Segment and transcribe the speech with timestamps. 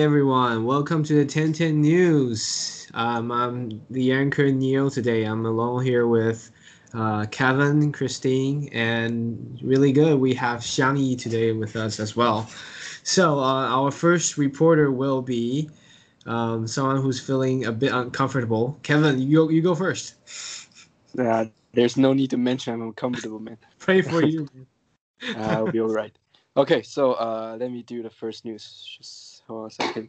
[0.00, 2.88] Everyone, welcome to the 1010 News.
[2.94, 5.24] Um, I'm the anchor Neil today.
[5.24, 6.50] I'm alone here with
[6.94, 10.18] uh, Kevin, Christine, and really good.
[10.18, 12.48] We have Xiang today with us as well.
[13.02, 15.68] So uh, our first reporter will be
[16.24, 18.78] um, someone who's feeling a bit uncomfortable.
[18.82, 20.14] Kevin, you go, you go first.
[21.18, 23.58] Uh, there's no need to mention I'm uncomfortable, man.
[23.78, 24.48] Pray for you.
[25.36, 26.16] uh, I'll be all right.
[26.56, 28.96] Okay, so uh, let me do the first news.
[28.98, 30.08] Just hold on a second.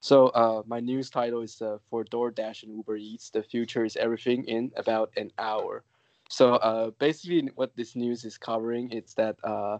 [0.00, 3.30] So uh, my news title is uh, for DoorDash and Uber Eats.
[3.30, 5.84] The future is everything in about an hour.
[6.28, 9.78] So uh, basically, what this news is covering is that, uh,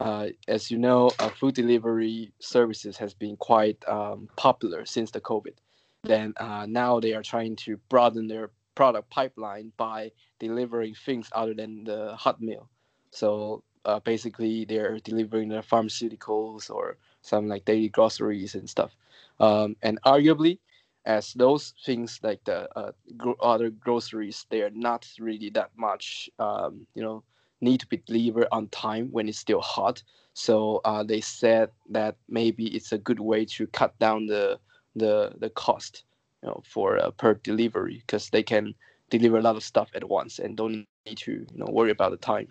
[0.00, 5.20] uh, as you know, uh, food delivery services has been quite um, popular since the
[5.20, 5.56] COVID.
[6.04, 6.34] Then
[6.68, 12.14] now they are trying to broaden their product pipeline by delivering things other than the
[12.16, 12.70] hot meal.
[13.10, 13.64] So
[14.04, 18.96] basically, they're delivering the pharmaceuticals or some like daily groceries and stuff.
[19.40, 20.58] Um, and arguably,
[21.04, 26.28] as those things like the uh, gro- other groceries, they are not really that much,
[26.38, 27.22] um, you know,
[27.60, 30.02] need to be delivered on time when it's still hot.
[30.34, 34.58] So uh, they said that maybe it's a good way to cut down the
[34.96, 36.04] the the cost,
[36.42, 38.74] you know, for uh, per delivery because they can
[39.10, 42.10] deliver a lot of stuff at once and don't need to you know worry about
[42.10, 42.48] the time.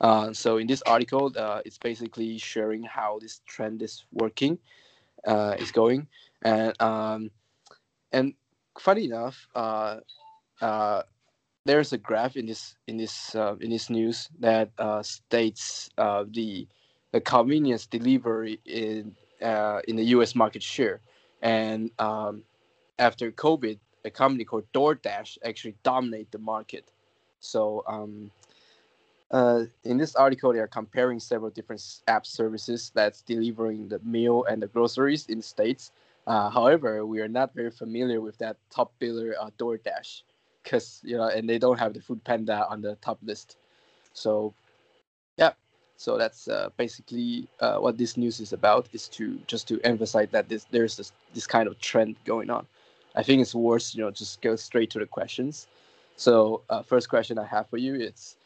[0.00, 4.58] Uh, so in this article, uh, it's basically sharing how this trend is working,
[5.26, 6.06] uh, is going,
[6.42, 7.30] and um,
[8.12, 8.34] and
[8.78, 9.98] funny enough, uh,
[10.62, 11.02] uh,
[11.66, 14.70] there's a graph in this in this in this news that
[15.02, 16.66] states the
[17.12, 19.14] the convenience delivery in
[19.86, 20.34] in the U.S.
[20.34, 21.00] market share,
[21.42, 22.42] and um,
[22.98, 26.90] after COVID, a company called DoorDash actually dominate the market.
[27.40, 28.30] So um,
[29.30, 34.44] uh, in this article, they are comparing several different app services that's delivering the meal
[34.44, 35.92] and the groceries in the states.
[36.26, 40.22] Uh, however, we are not very familiar with that top biller uh, DoorDash,
[40.62, 43.56] because you know, and they don't have the Food Panda on the top list.
[44.12, 44.52] So,
[45.36, 45.52] yeah,
[45.96, 48.88] so that's uh, basically uh, what this news is about.
[48.92, 52.66] Is to just to emphasize that this there's this, this kind of trend going on.
[53.14, 55.68] I think it's worth you know just go straight to the questions.
[56.16, 58.36] So, uh, first question I have for you is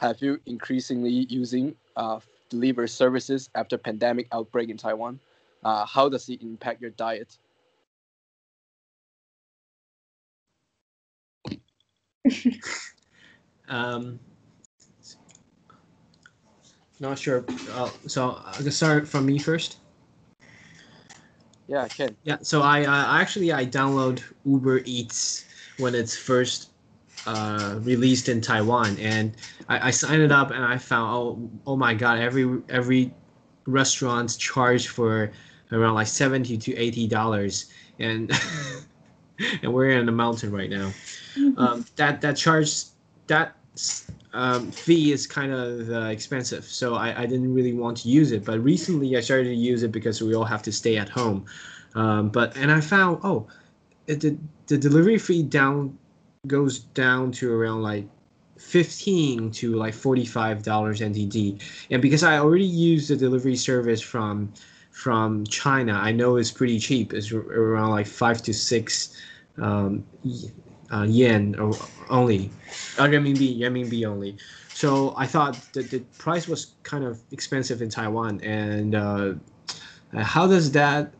[0.00, 5.20] have you increasingly using uh, delivery services after pandemic outbreak in Taiwan?
[5.62, 7.36] Uh, how does it impact your diet?
[13.68, 14.18] um,
[16.98, 17.44] not sure.
[17.72, 19.76] Uh, so I can start from me first.
[21.68, 22.16] Yeah, I can.
[22.24, 25.44] Yeah, so I, I actually I download Uber Eats
[25.76, 26.69] when it's first
[27.26, 29.36] uh, released in Taiwan, and
[29.68, 33.12] I, I, signed it up, and I found oh oh my god, every every
[33.66, 35.30] restaurant charge for
[35.72, 38.30] around like seventy to eighty dollars, and
[39.62, 40.92] and we're in the mountain right now.
[41.36, 41.58] Mm-hmm.
[41.58, 42.84] Um, that that charge
[43.26, 43.54] that
[44.32, 48.32] um, fee is kind of uh, expensive, so I, I didn't really want to use
[48.32, 48.44] it.
[48.44, 51.46] But recently, I started to use it because we all have to stay at home.
[51.94, 53.46] Um, but and I found oh,
[54.06, 55.98] it, the the delivery fee down
[56.46, 58.06] goes down to around like
[58.58, 61.60] 15 to like 45 dollars NTD.
[61.90, 64.52] And because I already use the delivery service from
[64.90, 67.12] from China, I know it's pretty cheap.
[67.12, 69.16] It's around like five to six
[69.58, 70.04] um,
[70.92, 71.72] uh, yen or
[72.08, 72.50] only,
[72.98, 74.36] uh, renminbi, renminbi only.
[74.74, 78.40] So I thought that the price was kind of expensive in Taiwan.
[78.40, 79.34] And uh,
[80.16, 81.12] how does that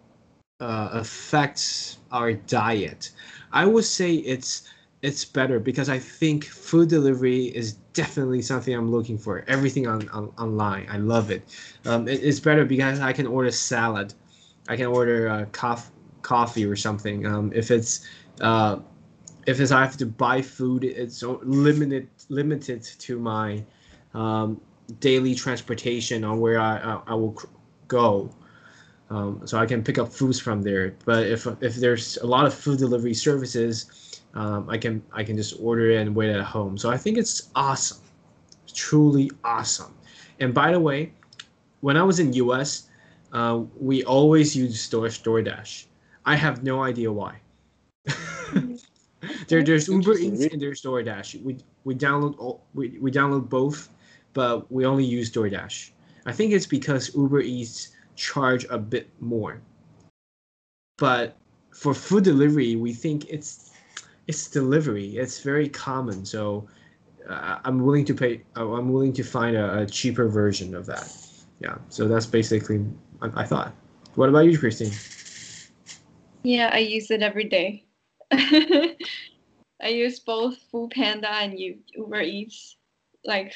[0.60, 3.12] uh, affect our diet?
[3.53, 4.69] I would say it's
[5.02, 9.44] it's better because I think food delivery is definitely something I'm looking for.
[9.48, 11.42] Everything on, on online, I love it.
[11.86, 12.22] Um, it.
[12.22, 14.12] It's better because I can order salad,
[14.68, 15.91] I can order uh, cof-
[16.22, 17.26] coffee or something.
[17.26, 18.06] Um, if it's
[18.42, 18.80] uh,
[19.47, 23.64] if it's I have to buy food, it's limited limited to my
[24.12, 24.60] um,
[25.00, 27.41] daily transportation on where I I, I will
[27.88, 28.30] go.
[29.08, 30.94] Um, so I can pick up foods from there.
[31.04, 35.36] But if if there's a lot of food delivery services um, I can I can
[35.36, 36.78] just order it and wait at home.
[36.78, 38.00] So I think it's awesome,
[38.72, 39.94] truly awesome.
[40.38, 41.12] And by the way,
[41.80, 42.88] when I was in US,
[43.32, 45.86] uh, we always use Store DoorDash.
[46.24, 47.41] I have no idea why.
[49.48, 51.42] there, there's Uber Eats and there's DoorDash.
[51.42, 53.88] We we download all, we, we download both,
[54.32, 55.91] but we only use DoorDash.
[56.27, 59.60] I think it's because Uber Eats charge a bit more.
[60.98, 61.36] But
[61.71, 63.69] for food delivery, we think it's
[64.30, 65.16] it's delivery.
[65.16, 66.24] It's very common.
[66.24, 66.68] So
[67.28, 68.42] uh, I'm willing to pay.
[68.56, 71.12] Uh, I'm willing to find a, a, cheaper version of that.
[71.59, 71.78] Yeah.
[71.88, 72.86] So that's basically
[73.21, 73.74] I, I thought.
[74.15, 74.92] What about you, Christine?
[76.44, 77.84] Yeah, I use it every day.
[78.30, 82.77] I use both Food Panda and Uber Eats,
[83.24, 83.53] like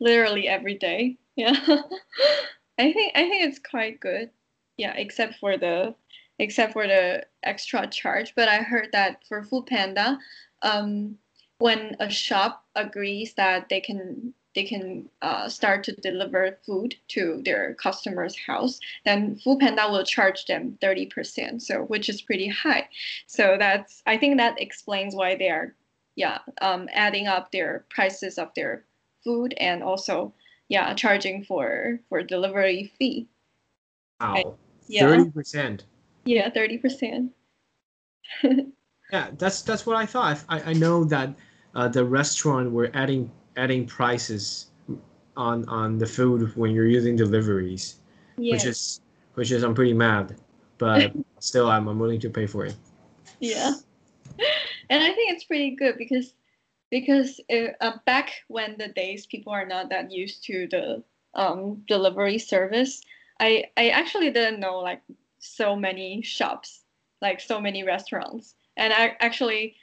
[0.00, 1.18] literally every day.
[1.36, 1.52] Yeah,
[2.78, 4.30] I think I think it's quite good.
[4.78, 5.94] Yeah, except for the
[6.38, 8.34] except for the extra charge.
[8.34, 10.18] But I heard that for Food Panda,
[10.62, 11.18] um,
[11.58, 17.42] when a shop agrees that they can they can uh, start to deliver food to
[17.44, 22.88] their customer's house, then Food Panda will charge them 30%, so which is pretty high.
[23.26, 25.74] So that's I think that explains why they are
[26.16, 28.84] yeah um, adding up their prices of their
[29.24, 30.32] food and also
[30.68, 33.26] yeah charging for for delivery fee.
[34.20, 34.56] Wow.
[34.88, 35.84] Thirty percent.
[36.24, 37.32] Yeah, thirty percent.
[39.12, 40.42] Yeah, that's that's what I thought.
[40.48, 41.34] I, I know that
[41.74, 44.70] uh, the restaurant were adding adding prices
[45.36, 48.00] on on the food when you're using deliveries,
[48.38, 48.54] Yeah.
[48.54, 49.00] which is
[49.34, 50.36] which is I'm pretty mad,
[50.78, 52.74] but still I'm I'm willing to pay for it.
[53.40, 53.72] yeah
[54.90, 56.34] and i think it's pretty good because
[56.90, 61.02] because it, uh, back when the days people are not that used to the
[61.34, 63.02] um, delivery service
[63.40, 65.02] i i actually didn't know like
[65.43, 66.83] so many shops
[67.21, 69.75] like so many restaurants and i actually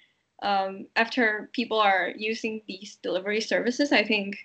[0.42, 4.36] um, after people are using these delivery services i think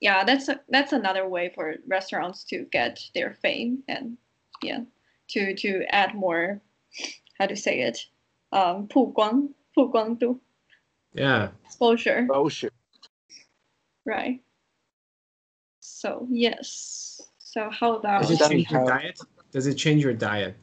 [0.00, 4.16] yeah that's a, that's another way for restaurants to get their fame and
[4.62, 4.80] yeah
[5.28, 6.60] to to add more
[7.38, 7.98] how to say it
[8.52, 10.40] um 曝光曝光度
[11.14, 11.50] Yeah.
[11.64, 12.72] exposure Oh shit.
[14.04, 14.40] right
[15.80, 19.18] so yes so how about Does it Does it change your have- diet?
[19.50, 20.54] Does it change your diet?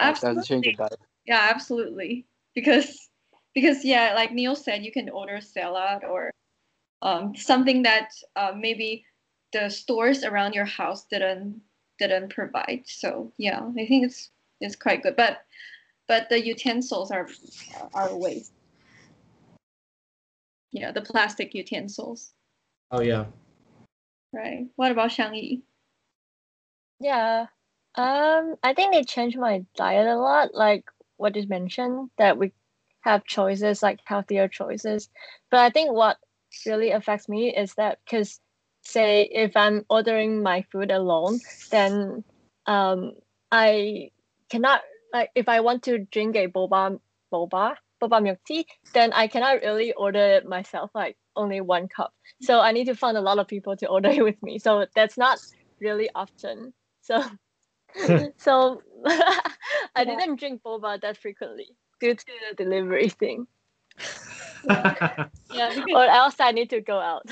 [0.00, 0.66] Does it change absolutely.
[0.66, 1.00] your diet?
[1.26, 2.26] yeah absolutely.
[2.54, 3.08] Because
[3.54, 6.30] because yeah like neil said you can order salad or
[7.02, 9.04] um, something that uh, maybe
[9.52, 11.60] the stores around your house didn't
[11.98, 12.82] didn't provide.
[12.86, 14.30] So yeah i think it's
[14.60, 15.16] it's quite good.
[15.16, 15.44] But
[16.08, 17.28] but the utensils are
[17.94, 18.52] are waste.
[20.72, 22.32] Yeah the plastic utensils.
[22.90, 23.26] Oh yeah.
[24.32, 24.66] right.
[24.76, 25.62] What about shangyi
[27.00, 27.46] Yeah.
[27.96, 30.84] Um, I think they changed my diet a lot, like
[31.16, 32.52] what you mentioned, that we
[33.00, 35.08] have choices, like healthier choices.
[35.50, 36.18] But I think what
[36.66, 38.40] really affects me is that because
[38.82, 41.40] say if I'm ordering my food alone,
[41.70, 42.24] then
[42.66, 43.12] um
[43.50, 44.10] I
[44.50, 44.80] cannot
[45.12, 46.98] like if I want to drink a boba
[47.32, 52.12] boba boba milk tea, then I cannot really order it myself, like only one cup.
[52.40, 54.58] So I need to find a lot of people to order it with me.
[54.58, 55.38] So that's not
[55.80, 56.72] really often.
[57.02, 57.22] So
[58.36, 60.04] so I Yeah.
[60.04, 63.46] didn't drink boba that frequently due to the delivery thing.
[65.50, 67.24] yeah Or else I need to go out.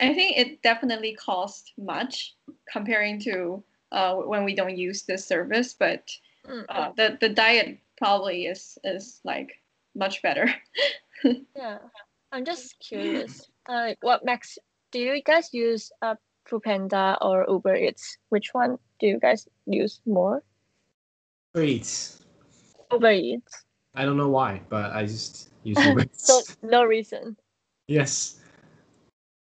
[0.00, 2.36] I think it definitely costs much
[2.70, 3.62] comparing to
[3.92, 6.10] uh, when we don't use this service, but
[6.46, 9.60] Mm, uh, the the diet probably is is like
[9.94, 10.48] much better.
[11.56, 11.78] yeah.
[12.32, 13.48] I'm just curious.
[13.68, 14.58] Uh, what Max
[14.90, 16.14] do you guys use uh
[16.48, 18.18] Foodpanda or Uber Eats?
[18.28, 20.42] Which one do you guys use more?
[21.54, 22.20] Uber eats.
[22.90, 23.64] Uber Eats.
[23.94, 26.02] I don't know why, but I just use Uber.
[26.02, 27.36] eats so no reason.
[27.88, 28.38] yes.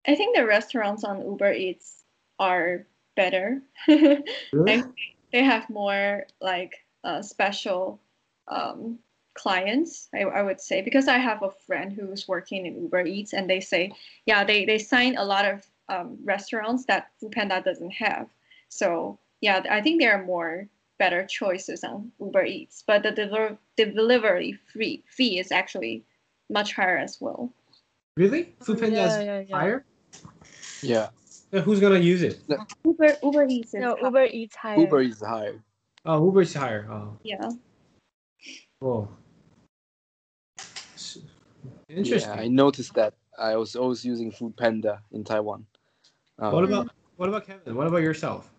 [0.08, 2.04] I think the restaurants on Uber Eats
[2.40, 3.62] are better.
[4.54, 4.84] Really?
[5.32, 8.02] they have more like uh, special
[8.48, 9.00] um,
[9.34, 13.32] clients I, I would say because i have a friend who's working in uber eats
[13.32, 13.94] and they say
[14.26, 18.28] yeah they, they sign a lot of um, restaurants that foodpanda doesn't have
[18.70, 20.68] so yeah i think there are more
[20.98, 26.04] better choices on uber eats but the deliver, delivery fee, fee is actually
[26.50, 27.52] much higher as well
[28.18, 28.54] Really?
[28.60, 29.56] Foodpanda Yeah, is yeah, yeah.
[29.58, 29.86] higher?
[30.82, 31.08] Yeah.
[31.50, 32.42] Then who's gonna use it?
[32.86, 34.04] uber uber eats is No, high.
[34.06, 34.80] Uber Eats higher.
[34.80, 35.64] Uber is higher.
[36.06, 36.88] Oh, Uber's higher.
[36.92, 37.50] Oh, yeah
[38.82, 39.10] cool.
[40.96, 41.20] S-
[41.90, 42.36] Interesting.
[42.36, 43.14] Yeah, I noticed that.
[43.40, 45.66] I was always using Food Panda in Taiwan.
[46.40, 47.76] Um, What about what about Kevin?
[47.76, 48.52] What about yourself?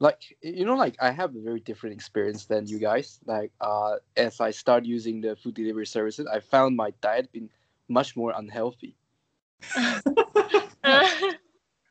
[0.00, 3.20] like you know like i have a very different experience than you guys.
[3.26, 7.48] Like uh as i start using the food delivery services i found my diet been
[7.88, 8.96] much more unhealthy.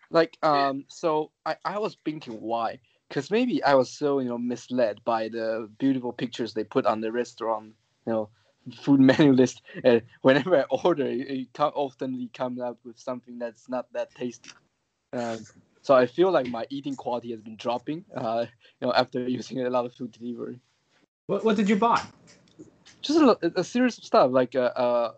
[0.10, 2.80] Like um so i i was thinking why.
[3.08, 7.02] Because maybe i was so you know misled by the beautiful pictures they put on
[7.02, 7.74] the restaurant
[8.06, 8.30] you know
[8.82, 9.62] food menu list.
[9.84, 14.52] And whenever i order it, it often comes up with something that's not that tasty
[15.14, 15.46] um,
[15.82, 18.46] so I feel like my eating quality has been dropping, uh,
[18.80, 20.60] you know, after using a lot of food delivery.
[21.28, 22.02] What what did you buy?
[23.02, 25.12] Just a, a series of stuff like uh, uh,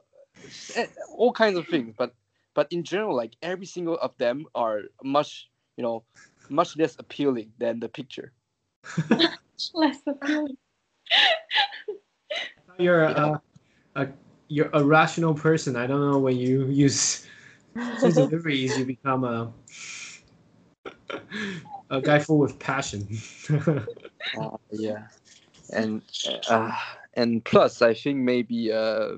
[0.75, 0.85] eh,
[1.15, 2.13] all kinds of things, but
[2.53, 6.03] but in general, like every single of them are much, you know,
[6.49, 8.31] much less appealing than the picture.
[9.73, 10.57] Less appealing.
[12.77, 13.41] You're a,
[13.95, 14.07] a
[14.49, 15.75] you're a rational person.
[15.75, 17.25] I don't know when you use
[17.99, 19.51] food deliveries, you become a
[21.89, 23.07] a guy full with passion.
[24.35, 25.07] Uh, yeah,
[25.73, 26.01] and
[26.49, 26.71] uh,
[27.13, 29.09] and plus, I think maybe uh,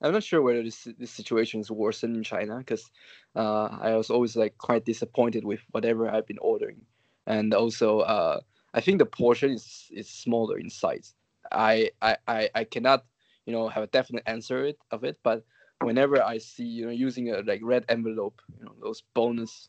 [0.00, 2.90] I'm not sure whether this this situation is worse in China because
[3.36, 6.80] uh, I was always like quite disappointed with whatever I've been ordering,
[7.26, 8.40] and also uh,
[8.74, 11.14] I think the portion is is smaller in size.
[11.52, 13.04] I I I, I cannot
[13.46, 15.44] you know have a definite answer it, of it, but
[15.80, 19.68] whenever I see you know using a like red envelope, you know those bonus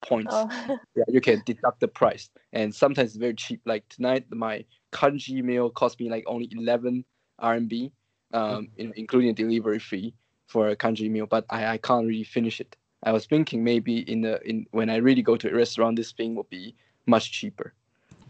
[0.00, 0.78] points Oh.
[0.96, 3.60] yeah, you can deduct the price, and sometimes it's very cheap.
[3.64, 7.04] Like tonight, my congee meal cost me like only 11
[7.42, 7.90] RMB,
[8.32, 10.14] um, in, including a delivery fee
[10.46, 11.26] for a congee meal.
[11.26, 12.76] But I, I can't really finish it.
[13.02, 16.12] I was thinking maybe in the in when I really go to a restaurant, this
[16.12, 16.74] thing will be
[17.06, 17.74] much cheaper.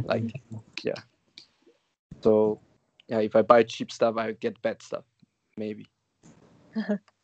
[0.05, 0.33] Like,
[0.83, 0.95] yeah.
[2.21, 2.61] So,
[3.09, 5.05] yeah, if I buy cheap stuff, I get bad stuff,
[5.57, 5.87] maybe.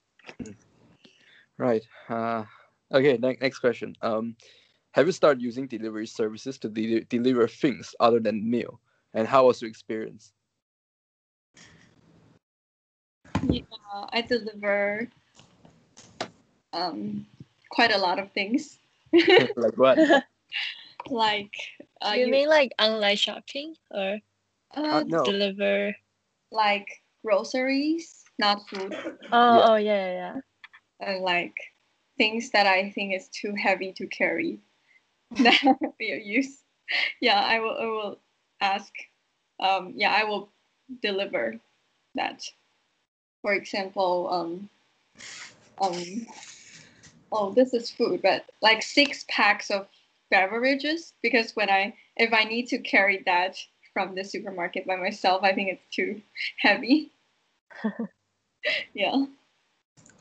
[1.58, 1.82] Right.
[2.08, 2.44] Uh,
[2.92, 3.16] okay.
[3.16, 3.94] Ne- next question.
[4.02, 4.36] Um,
[4.92, 8.80] have you started using delivery services to de- deliver things other than meal?
[9.14, 10.32] And how was your experience?
[13.42, 13.62] Yeah,
[14.12, 15.08] I deliver
[16.72, 17.26] um,
[17.70, 18.78] quite a lot of things.
[19.56, 19.98] like what?
[21.10, 21.54] like
[22.00, 24.18] uh, you mean like online shopping or
[24.76, 25.24] uh, Uh, no.
[25.24, 25.94] deliver?
[26.50, 28.92] like groceries, not food,
[29.32, 29.70] Oh, Yeah.
[29.72, 30.40] oh yeah, yeah, yeah.
[31.00, 31.54] and like
[32.18, 34.58] things that I think is too heavy to carry
[35.38, 36.58] that we use.
[37.20, 37.76] Yeah, I will.
[37.78, 38.18] I will
[38.60, 38.92] ask.
[39.60, 40.50] Um, yeah, I will
[41.02, 41.54] deliver
[42.14, 42.42] that.
[43.42, 44.70] For example, um,
[45.80, 46.26] um,
[47.32, 49.86] oh, this is food, but like six packs of
[50.30, 53.56] beverages because when I if I need to carry that
[53.92, 56.22] from the supermarket by myself, I think it's too
[56.58, 57.12] heavy.
[58.94, 59.24] yeah.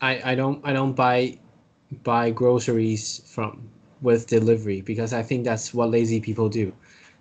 [0.01, 1.39] I, I don't I don't buy
[2.03, 3.69] buy groceries from
[4.01, 6.73] with delivery because I think that's what lazy people do.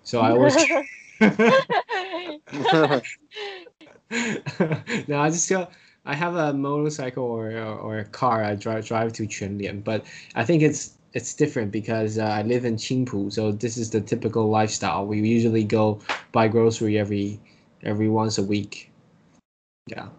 [0.03, 0.55] So I always
[5.07, 5.67] no, I just go.
[6.05, 8.43] I have a motorcycle or, or, or a car.
[8.43, 12.65] I drive drive to Quanlian, but I think it's it's different because uh, I live
[12.65, 15.05] in Qingpu, so this is the typical lifestyle.
[15.05, 15.99] We usually go
[16.31, 17.39] buy grocery every
[17.83, 18.91] every once a week.
[19.87, 20.09] Yeah.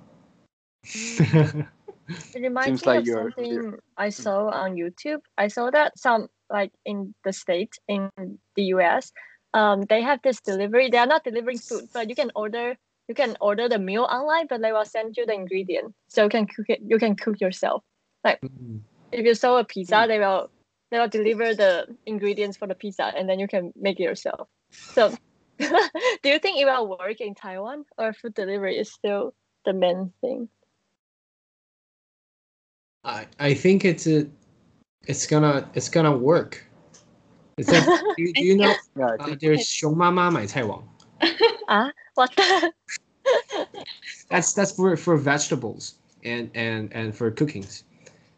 [2.35, 5.23] It reminds Seems me like of you're- something you're- I saw on YouTube.
[5.39, 8.11] I saw that some like in the states in
[8.55, 9.13] the US,
[9.55, 10.91] um, they have this delivery.
[10.91, 12.77] They are not delivering food, but you can order
[13.09, 16.31] you can order the meal online, but they will send you the ingredient, so you
[16.31, 16.81] can cook it.
[16.87, 17.85] You can cook yourself.
[18.27, 18.81] Mm.
[19.13, 20.51] If you saw a pizza, they will
[20.91, 24.49] they will deliver the ingredients for the pizza, and then you can make it yourself.
[24.71, 25.13] So,
[25.59, 30.13] do you think it will work in Taiwan, or food delivery is still the main
[30.21, 30.49] thing?
[33.04, 34.28] I I think it's a
[35.08, 36.64] it's gonna it's gonna work.
[37.58, 40.84] It's like, do, you- do you know yeah, I uh, think there's 熊妈妈买菜网
[42.16, 42.74] What the?
[44.30, 47.84] that's that's for for vegetables and and and for cookings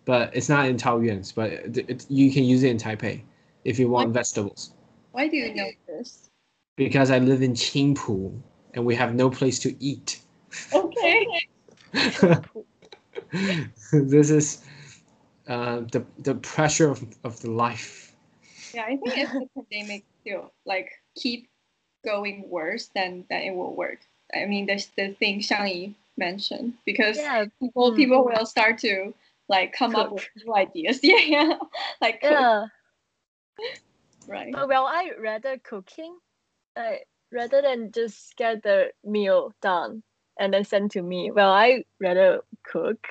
[0.05, 3.21] but it's not in Taoyuan but it, it, you can use it in Taipei
[3.65, 4.73] if you want vegetables
[5.11, 6.29] Why do you know this?
[6.77, 8.39] because I live in Qingpu
[8.73, 10.19] and we have no place to eat
[10.73, 11.27] Okay.
[13.92, 14.62] this is
[15.48, 18.14] uh, the the pressure of, of the life
[18.74, 21.48] Yeah, I think if the pandemic still like keep
[22.04, 24.00] going worse, then then it will work.
[24.34, 27.96] I mean, there's the thing Shang mentioned because yeah, people Mm.
[27.96, 29.14] people will start to
[29.48, 31.00] like come up with new ideas.
[31.02, 31.58] Yeah, yeah.
[32.00, 32.66] Like cook, yeah.
[34.28, 34.52] right.
[34.52, 36.18] But well, I rather cooking,
[36.76, 40.02] like rather than just get the meal done
[40.38, 41.30] and then send to me.
[41.30, 43.06] Well, I rather cook.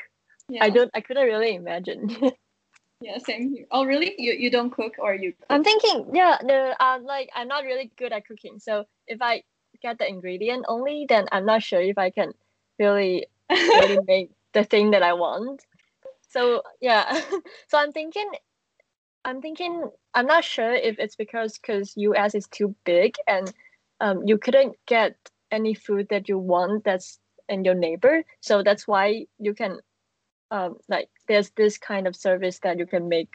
[0.50, 0.64] Yeah.
[0.64, 0.92] I don't.
[0.94, 2.16] I couldn't really imagine.
[3.02, 3.66] Yeah, same here.
[3.72, 4.16] Oh, really?
[4.18, 5.34] You you don't cook or you?
[5.34, 5.46] Cook?
[5.50, 8.58] I'm thinking, yeah, no, I'm like I'm not really good at cooking.
[8.60, 9.44] So if I
[9.82, 12.34] get the ingredient only, then I'm not sure if I can
[12.80, 15.66] really really make the thing that I want.
[16.30, 17.22] So yeah,
[17.68, 18.32] so I'm thinking,
[19.26, 23.54] I'm thinking, I'm not sure if it's because because US is too big and
[24.00, 25.16] um, you couldn't get
[25.56, 28.24] any food that you want that's in your neighbor.
[28.42, 29.80] So that's why you can,
[30.52, 33.34] um, like there's this kind of service that you can make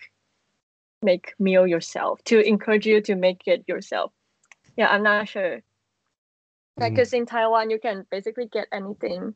[1.02, 4.12] make meal yourself to encourage you to make it yourself.
[4.76, 5.62] Yeah, I'm not sure.
[6.76, 6.96] Like, Mm.
[6.96, 9.34] cause in Taiwan you can basically get anything,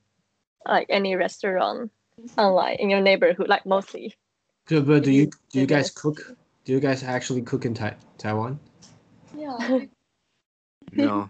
[0.67, 1.91] like any restaurant
[2.37, 4.12] online in your neighborhood, like mostly.
[4.69, 7.97] so, but do you do you guys cook Do you guys actually cook in tai-
[8.19, 8.59] Taiwan?
[9.37, 9.57] Yeah.
[10.93, 11.29] No.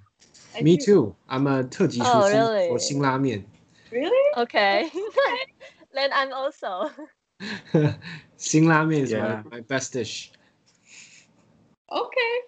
[0.55, 0.85] I Me do.
[0.85, 1.15] too.
[1.27, 2.69] I'm a 特级厨 Oh, 师 really?
[2.69, 3.45] for 辛拉面。
[3.91, 4.11] Really?
[4.35, 4.89] Okay.
[5.93, 6.91] then I'm also.
[8.37, 9.43] 辛拉面 is Yeah.
[9.45, 10.31] my, my best dish.
[11.87, 12.43] Okay.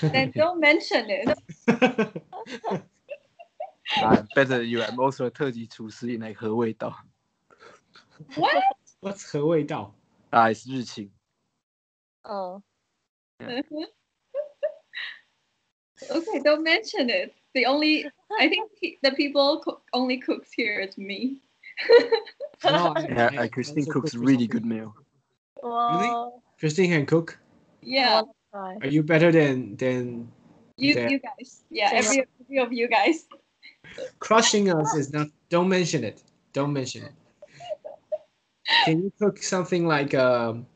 [0.01, 1.37] Then don't mention it.
[4.01, 4.81] Uh, better than you.
[4.81, 6.93] I'm also a 特级厨师 in like 和味道
[8.35, 8.63] What?
[9.01, 9.93] What's 和味道？
[10.31, 11.11] 啊，是日清。
[12.23, 12.61] Oh.
[16.10, 17.34] okay, don't mention it.
[17.54, 18.06] The only
[18.38, 21.40] I think he, the people co- only cooks here is me.
[22.64, 24.94] No, I- Yeah, I uh, Christine also cooks cook really good meal.
[25.62, 26.42] Wow.
[26.58, 27.38] Christine can cook.
[27.82, 28.78] Yeah, Right.
[28.82, 30.32] Are you better than than
[30.76, 31.08] you Yeah.
[31.08, 31.62] you guys.
[31.70, 33.28] Yeah, every every of you guys.
[34.18, 34.94] crushing us?
[34.94, 35.28] Is not.
[35.50, 36.22] Don't mention it.
[36.52, 37.14] Don't mention it.
[38.84, 40.66] Can you cook something like um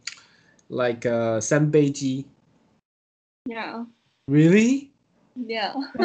[0.68, 2.24] like uh senbeiji?
[3.46, 3.84] Yeah,
[4.28, 4.91] Really?
[5.35, 5.73] yeah.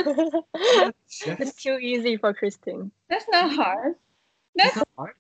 [1.09, 1.41] Chef?
[1.41, 2.91] it's too easy for Christine.
[3.09, 3.95] That's not hard.
[4.55, 5.15] It's That's not hard.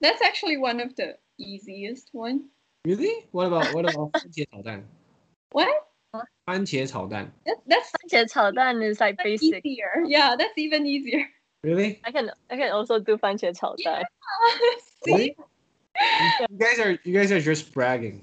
[0.00, 2.48] that's actually one of the easiest one.
[2.84, 3.26] Really?
[3.32, 4.82] What about what about 番 茄炒蛋？
[5.50, 5.68] What?
[6.46, 7.32] 番茄炒蛋。
[7.44, 9.64] That, that's,番茄炒蛋 is like that's basic.
[9.64, 10.04] easier.
[10.06, 11.26] Yeah, that's even easier.
[11.62, 12.00] Really?
[12.04, 14.04] I can I can also do 番茄炒蛋.
[15.04, 15.34] See?
[16.50, 18.22] You guys are you guys are just bragging.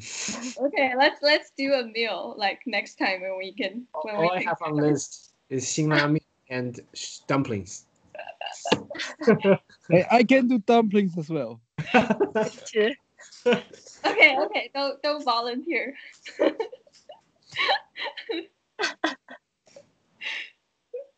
[0.00, 3.86] okay, let's let's do a meal like next time when we can.
[4.02, 6.80] When All we I have on list is shinrami and
[7.26, 7.86] dumplings.
[9.90, 11.60] hey, I can do dumplings as well.
[11.94, 12.96] okay,
[14.06, 15.94] okay, don't don't volunteer.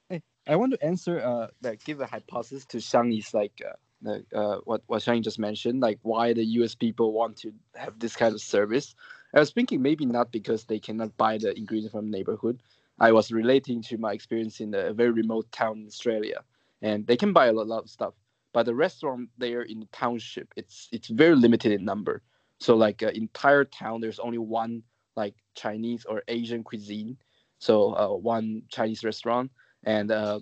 [0.08, 3.72] hey, I want to answer uh like give a hypothesis to Shang is like uh,
[4.06, 6.74] uh, what what Shangyi just mentioned, like, why the U.S.
[6.74, 8.94] people want to have this kind of service.
[9.34, 12.62] I was thinking maybe not because they cannot buy the ingredient from neighborhood.
[13.00, 16.42] I was relating to my experience in a very remote town in Australia,
[16.82, 18.14] and they can buy a lot, of stuff.
[18.52, 22.22] But the restaurant there in the township, it's it's very limited in number.
[22.60, 24.82] So like uh, entire town, there's only one
[25.16, 27.16] like Chinese or Asian cuisine.
[27.58, 29.50] So uh, one Chinese restaurant
[29.84, 30.40] and uh,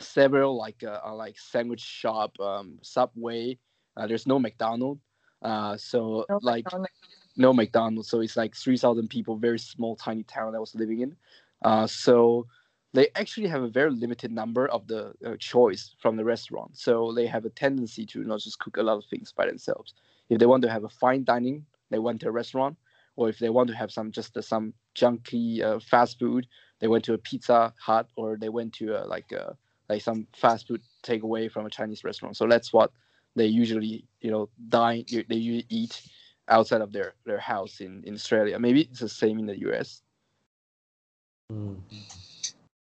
[0.00, 3.58] several like uh, uh, like sandwich shop, um, Subway.
[3.96, 5.00] Uh, there's no McDonald's.
[5.42, 6.92] Uh, so No like McDonald's.
[7.36, 8.08] no McDonald's.
[8.08, 11.16] So it's like three thousand people, very small, tiny town I was living in.
[11.62, 12.46] Uh, so
[12.94, 16.76] they actually have a very limited number of the uh, choice from the restaurant.
[16.76, 19.94] So they have a tendency to not just cook a lot of things by themselves.
[20.30, 22.76] If they want to have a fine dining, they went to a restaurant,
[23.16, 26.46] or if they want to have some just uh, some junky uh, fast food,
[26.80, 29.56] they went to a Pizza Hut, or they went to a, like a,
[29.88, 32.36] like some fast food takeaway from a Chinese restaurant.
[32.36, 32.92] So that's what
[33.36, 35.04] they usually you know dine.
[35.10, 36.02] They usually eat
[36.48, 38.58] outside of their their house in in Australia.
[38.58, 40.02] Maybe it's the same in the US.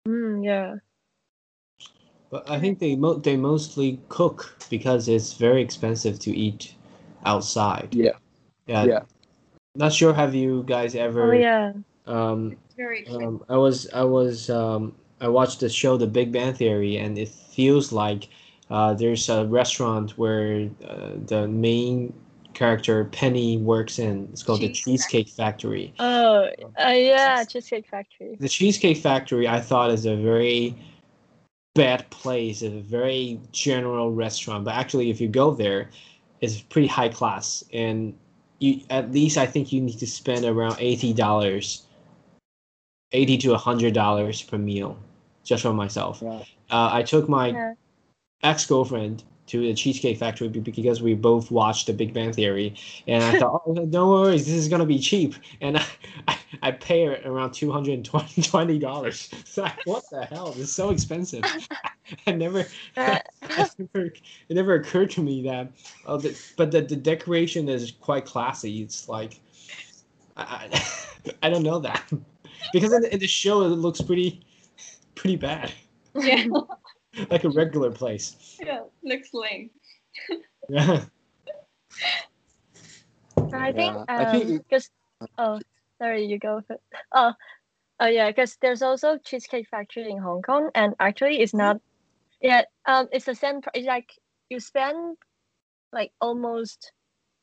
[0.07, 0.75] Mm, yeah.
[2.29, 6.73] But I think they mo- they mostly cook because it's very expensive to eat
[7.25, 7.89] outside.
[7.93, 8.13] Yeah.
[8.65, 8.85] Yeah.
[8.85, 8.99] Yeah.
[9.75, 10.13] Not sure.
[10.13, 11.29] Have you guys ever?
[11.29, 11.73] Oh yeah.
[12.05, 13.27] Um, It's very expensive.
[13.27, 17.17] um, I was I was um, I watched the show The Big Bang Theory, and
[17.17, 18.29] it feels like
[18.69, 22.13] uh, there's a restaurant where uh, the main
[22.53, 24.27] character Penny works in.
[24.31, 25.93] It's called the Cheese Cheesecake Factory.
[25.99, 26.49] Oh
[26.83, 28.37] uh, yeah, Cheesecake Factory.
[28.39, 30.75] The Cheesecake Factory, I thought, is a very
[31.75, 34.65] bad place, a very general restaurant.
[34.65, 35.89] But actually, if you go there,
[36.41, 38.15] it's pretty high class, and
[38.59, 41.85] you at least I think you need to spend around eighty dollars,
[43.13, 44.97] eighty to hundred dollars per meal,
[45.43, 46.19] just for myself.
[46.21, 46.43] Yeah.
[46.69, 47.73] Uh, I took my Yeah.
[48.43, 52.75] ex girlfriend to the Cheesecake Factory because we both watched The Big Bang Theory,
[53.07, 55.85] and I thought, oh, don't worry, this is gonna be cheap, and I
[56.27, 58.05] I, I pay around two hundred and
[58.43, 59.29] twenty dollars.
[59.45, 60.51] So I, what the hell?
[60.51, 61.43] This is so expensive.
[62.27, 62.65] I never,
[62.97, 65.71] Uh, I never, it never occurred to me that,
[66.05, 68.81] oh, the, but the, the decoration is quite classy.
[68.81, 69.39] It's like,
[70.35, 70.69] I,
[71.25, 72.03] I, I don't know that
[72.71, 74.41] because in the, in the show it looks pretty,
[75.15, 75.71] pretty bad,
[76.15, 76.43] yeah,
[77.29, 78.57] like a regular place.
[78.63, 79.69] yeah, looks lame.
[80.69, 81.05] Yeah.
[83.53, 84.89] I think Yeah, I think um it- because
[85.37, 85.59] oh
[86.01, 86.81] sorry you go first.
[87.13, 87.33] oh
[87.99, 91.77] oh yeah because there's also Cheesecake Factory in Hong Kong and actually it's not
[92.41, 94.09] yeah um it's the same it's like
[94.49, 95.17] you spend
[95.91, 96.91] like almost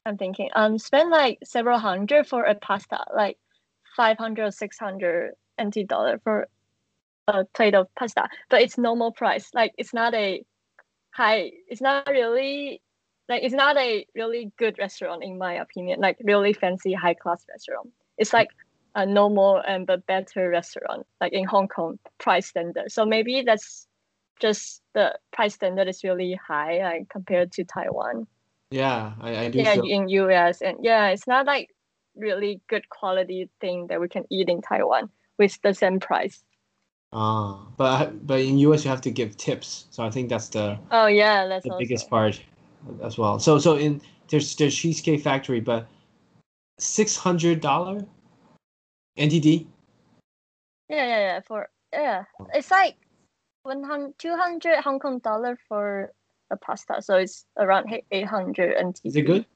[0.06, 3.38] I'm thinking um spend like several hundred for a pasta like
[4.00, 6.48] 500 or 600 NT dollar for
[7.28, 10.42] a plate of pasta but it's normal price like it's not a
[11.12, 12.80] high it's not really
[13.30, 17.46] like it's not a really good restaurant in my opinion, like really fancy high class
[17.48, 17.88] restaurant.
[18.18, 18.48] It's like
[18.96, 22.90] a normal and but better restaurant, like in Hong Kong price standard.
[22.90, 23.86] So maybe that's
[24.40, 28.26] just the price standard is really high like compared to Taiwan.
[28.72, 29.60] Yeah, I, I do.
[29.60, 31.70] Yeah, feel- in US and yeah, it's not like
[32.16, 36.42] really good quality thing that we can eat in Taiwan with the same price.
[37.12, 40.78] Ah, but but in US you have to give tips, so I think that's the
[40.90, 41.78] Oh yeah, that's the also.
[41.78, 42.40] biggest part
[43.02, 43.38] as well.
[43.38, 45.88] So so in there's there's Cheesecake Factory, but
[46.78, 48.06] six hundred dollar
[49.18, 49.66] NTD.
[50.88, 51.40] Yeah, yeah, yeah.
[51.46, 52.96] For yeah, it's like
[53.62, 56.12] 100, 200 Hong Kong dollar for
[56.50, 59.46] a pasta, so it's around 800 and Is it good?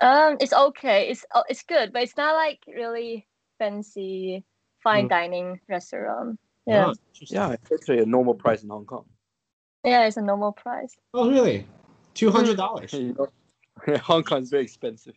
[0.00, 1.08] Um, it's okay.
[1.10, 3.26] It's uh, it's good, but it's not like really
[3.58, 4.44] fancy
[4.82, 5.08] fine Mm.
[5.08, 6.38] dining restaurant.
[6.66, 6.94] Yeah, Oh.
[7.20, 9.06] Yeah, it's actually a normal price in Hong Kong.
[9.84, 10.94] yeah, it's a normal price.
[11.14, 11.66] Oh really?
[12.14, 12.92] Two hundred dollars.
[14.02, 15.14] Hong Kong is very expensive.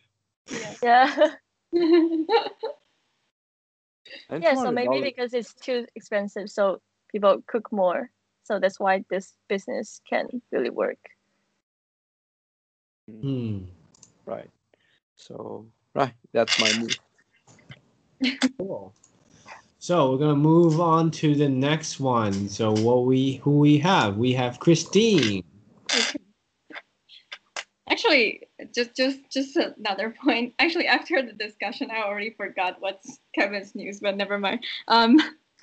[0.82, 1.36] Yeah,
[1.72, 2.26] And
[4.42, 4.54] yeah.
[4.54, 8.10] So maybe because it's too expensive, so people cook more.
[8.44, 10.98] So that's why this business can really work.
[13.08, 13.64] Hmm.
[14.26, 14.50] Right.
[15.22, 16.96] So right, that's my move.
[18.58, 18.92] Cool.
[19.78, 22.48] So we're gonna move on to the next one.
[22.48, 24.16] So what we who we have?
[24.16, 25.42] We have Christine.
[27.88, 28.42] Actually,
[28.74, 30.54] just just just another point.
[30.58, 34.64] Actually, after the discussion, I already forgot what's Kevin's news, but never mind.
[34.88, 35.20] Um,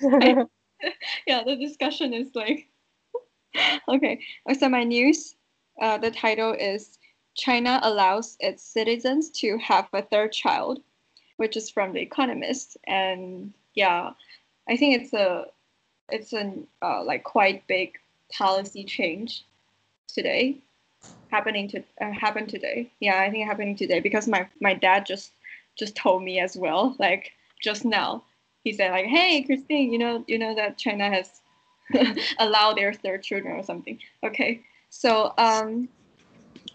[1.26, 2.68] yeah, the discussion is like,
[3.88, 4.20] okay.
[4.58, 5.36] So my news,
[5.80, 6.98] uh, the title is
[7.40, 10.82] China allows its citizens to have a third child,
[11.38, 14.10] which is from The Economist, and yeah,
[14.68, 15.46] I think it's a
[16.10, 17.98] it's an uh, like quite big
[18.30, 19.44] policy change
[20.06, 20.58] today
[21.30, 22.92] happening to uh, happened today.
[23.00, 25.32] Yeah, I think happening today because my my dad just
[25.78, 28.22] just told me as well, like just now.
[28.64, 31.40] He said like, "Hey, Christine, you know you know that China has
[32.38, 35.88] allowed their third children or something." Okay, so um,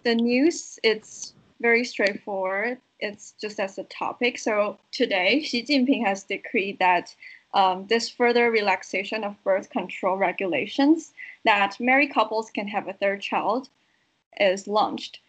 [0.05, 2.77] the news it's very straightforward.
[2.99, 4.37] It's just as a topic.
[4.37, 7.13] So today, Xi Jinping has decreed that
[7.53, 11.11] um, this further relaxation of birth control regulations
[11.43, 13.69] that married couples can have a third child
[14.39, 15.19] is launched,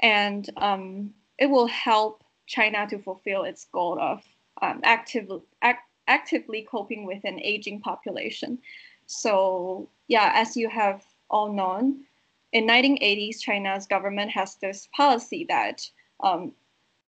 [0.00, 4.22] and um, it will help China to fulfill its goal of
[4.62, 5.30] um, active,
[5.62, 8.58] ac- actively coping with an aging population.
[9.06, 12.04] So yeah, as you have all known,
[12.52, 15.88] in 1980s, China's government has this policy that
[16.22, 16.52] um,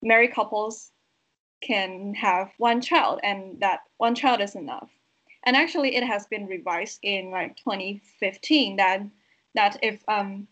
[0.02, 0.92] married couples
[1.62, 4.90] can have one child, and that one child is enough.
[5.44, 9.02] And actually, it has been revised in like 2015 that
[9.54, 10.46] that if um,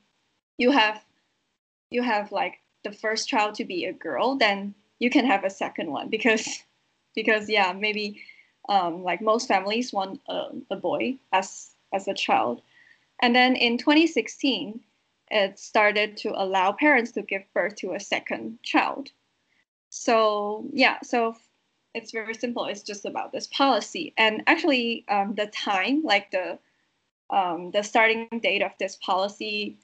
[0.58, 1.04] you have
[1.90, 5.50] you have like the first child to be a girl, then you can have a
[5.50, 6.62] second one because
[7.14, 8.20] because yeah maybe
[8.68, 12.62] um, like most families want a, a boy as as a child,
[13.20, 14.80] and then in 2016
[15.30, 19.10] it started to allow parents to give birth to a second child.
[19.90, 21.36] So yeah, so
[21.94, 22.64] it's very simple.
[22.66, 26.58] It's just about this policy, and actually um, the time like the
[27.30, 29.78] um, the starting date of this policy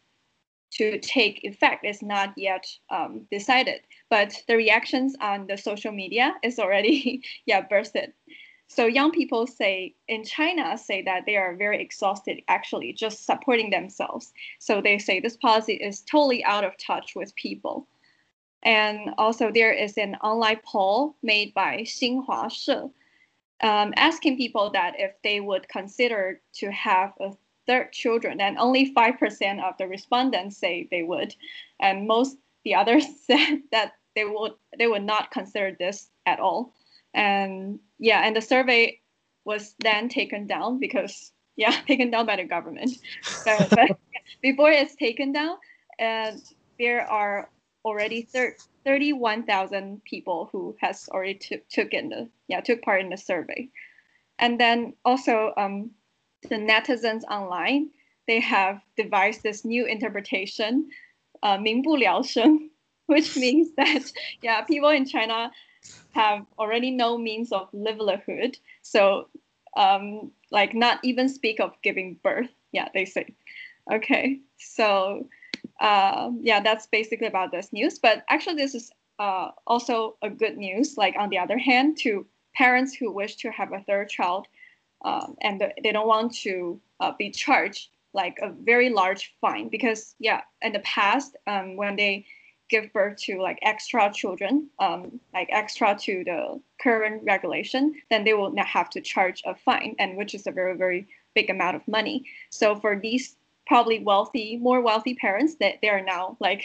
[0.72, 6.34] to take effect is not yet um, decided, but the reactions on the social media
[6.42, 8.12] is already yeah bursted.
[8.72, 13.70] So young people say in China say that they are very exhausted actually just supporting
[13.70, 14.32] themselves.
[14.60, 17.88] So they say this policy is totally out of touch with people.
[18.62, 22.72] And also there is an online poll made by Xinhua She
[23.66, 27.32] um, asking people that if they would consider to have a
[27.66, 31.34] third children, and only 5% of the respondents say they would.
[31.80, 36.72] And most the others said that they would they would not consider this at all.
[37.13, 38.99] And yeah, and the survey
[39.45, 42.91] was then taken down because yeah, taken down by the government.
[43.43, 43.97] So, but
[44.41, 45.57] before it's taken down,
[45.99, 46.41] and
[46.79, 47.49] there are
[47.83, 53.09] already thir- 31,000 people who has already took took in the yeah took part in
[53.09, 53.69] the survey,
[54.39, 55.91] and then also um,
[56.49, 57.89] the netizens online
[58.27, 60.89] they have devised this new interpretation,
[61.43, 62.71] uh, 名不聊生,
[63.05, 65.51] which means that yeah people in China
[66.12, 69.28] have already no means of livelihood, so
[69.76, 72.50] um, like not even speak of giving birth.
[72.72, 73.34] Yeah, they say.
[73.92, 75.26] Okay, so
[75.80, 77.98] uh, yeah, that's basically about this news.
[77.98, 80.96] But actually, this is uh, also a good news.
[80.96, 84.46] Like on the other hand, to parents who wish to have a third child,
[85.04, 90.14] um, and they don't want to uh, be charged like a very large fine because
[90.18, 92.26] yeah, in the past, um, when they
[92.70, 98.34] give birth to like extra children, um, like extra to the current regulation, then they
[98.34, 101.76] will not have to charge a fine, and which is a very very big amount
[101.76, 102.24] of money.
[102.50, 106.64] So for these probably wealthy, more wealthy parents, that they are now like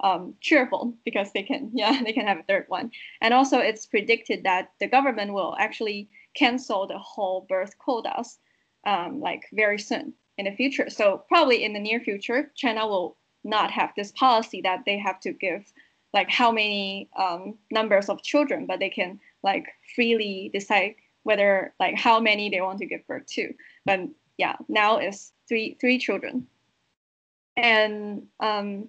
[0.00, 2.90] um, cheerful because they can yeah they can have a third one,
[3.20, 8.38] and also it's predicted that the government will actually cancel the whole birth quotas
[8.86, 10.90] um, like very soon in the future.
[10.90, 13.16] So probably in the near future, China will
[13.46, 15.72] not have this policy that they have to give
[16.12, 21.96] like how many um, numbers of children, but they can like freely decide whether like
[21.96, 23.52] how many they want to give birth to.
[23.84, 24.00] But
[24.38, 26.46] yeah, now it's three three children,
[27.56, 28.88] and um,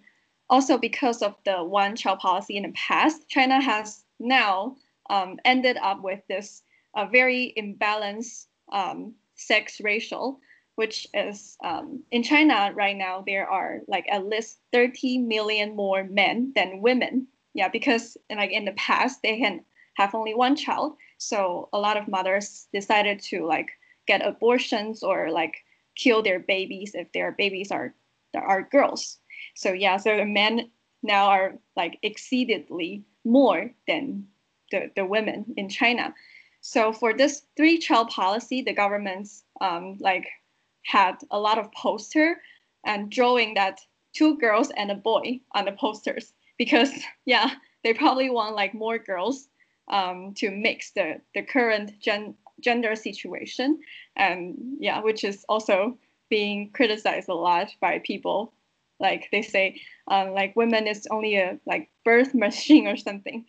[0.50, 4.76] also because of the one child policy in the past, China has now
[5.10, 6.63] um, ended up with this
[6.96, 10.39] uh, very imbalanced um, sex ratio
[10.78, 16.04] which is um, in China right now, there are like at least 30 million more
[16.04, 17.26] men than women.
[17.56, 20.96] Yeah, because like in the past, they can have only one child.
[21.18, 23.72] So a lot of mothers decided to like
[24.06, 25.56] get abortions or like
[25.96, 27.96] kill their babies if their babies are
[28.36, 29.18] are girls.
[29.56, 30.70] So yeah, so the men
[31.02, 34.28] now are like exceedingly more than
[34.70, 36.13] the, the women in China.
[36.62, 40.28] So for this three child policy, the government's um, like
[40.88, 42.41] had a lot of poster
[42.86, 43.80] and drawing that
[44.15, 46.34] two girls and a boy on the posters.
[46.58, 46.91] Because
[47.26, 47.52] yeah
[47.84, 49.47] they probably want like more girls
[49.89, 53.80] um, to mix the the current gen- gender situation.
[54.15, 55.97] And yeah which is also
[56.30, 58.54] being criticized a lot by people.
[59.00, 63.45] Like they say um, like women is only a like birth machine or something.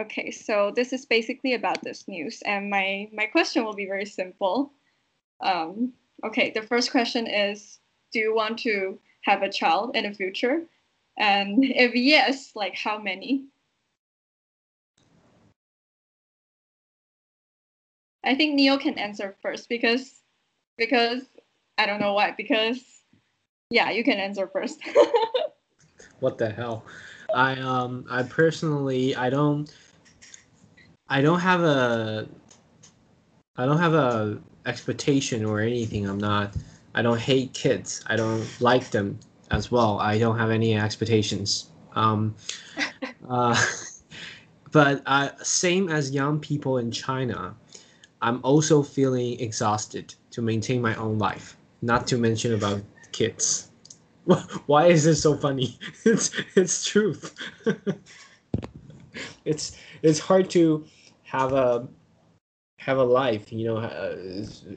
[0.00, 2.42] Okay so this is basically about this news.
[2.46, 4.72] And my my question will be very simple.
[5.40, 5.92] Um,
[6.24, 7.78] okay, the first question is
[8.12, 10.62] Do you want to have a child in the future?
[11.18, 13.46] And if yes, like how many?
[18.24, 20.22] I think Neil can answer first because
[20.76, 21.22] because
[21.78, 22.82] I don't know why because
[23.70, 24.80] yeah you can answer first.
[26.20, 26.84] what the hell?
[27.34, 29.72] I um I personally I don't
[31.08, 32.28] I don't have a
[33.56, 36.08] I don't have a expectation or anything.
[36.08, 36.54] I'm not.
[36.94, 38.02] I don't hate kids.
[38.06, 39.18] I don't like them
[39.50, 39.98] as well.
[39.98, 41.70] I don't have any expectations.
[41.94, 42.34] Um,
[43.28, 43.56] uh,
[44.72, 47.54] but uh, same as young people in China,
[48.20, 51.56] I'm also feeling exhausted to maintain my own life.
[51.82, 53.70] Not to mention about kids.
[54.66, 55.78] Why is this so funny?
[56.04, 57.34] It's it's truth.
[59.44, 60.84] it's it's hard to
[61.22, 61.86] have a
[62.86, 64.16] have a life you know uh,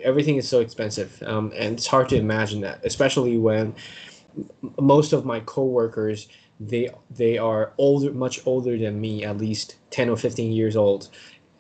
[0.02, 1.22] everything is so expensive.
[1.28, 3.76] Um, and it's hard to imagine that especially when
[4.82, 6.28] most of my coworkers
[6.60, 11.10] they they are older much older than me at least 10 or 15 years old.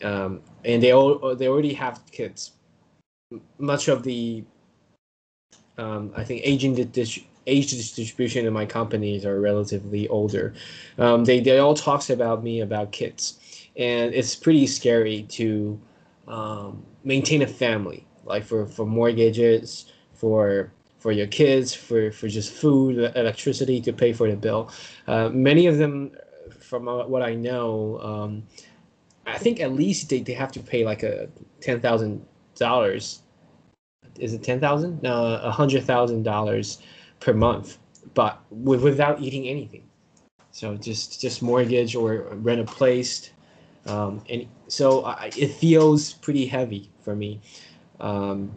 [0.03, 2.53] Um, and they all they already have kids.
[3.59, 4.43] Much of the
[5.77, 10.53] um, i think aging dis- age distribution in my companies are relatively older.
[10.97, 13.39] Um, they, they all talks about me about kids.
[13.75, 15.79] And it's pretty scary to
[16.29, 22.51] um, maintain a family, like for, for mortgages, for for your kids, for, for just
[22.51, 24.69] food, electricity to pay for the bill.
[25.07, 26.11] Uh, many of them,
[26.59, 28.43] from what I know, um,
[29.25, 31.29] I think at least they, they have to pay like a
[31.61, 33.21] ten thousand dollars.
[34.19, 35.01] Is it ten thousand?
[35.01, 36.79] No, a hundred thousand dollars
[37.21, 37.77] per month,
[38.13, 39.83] but with, without eating anything.
[40.51, 43.31] So just just mortgage or rent a place,
[43.89, 47.41] um, and so I, it feels pretty heavy for me
[47.99, 48.55] um,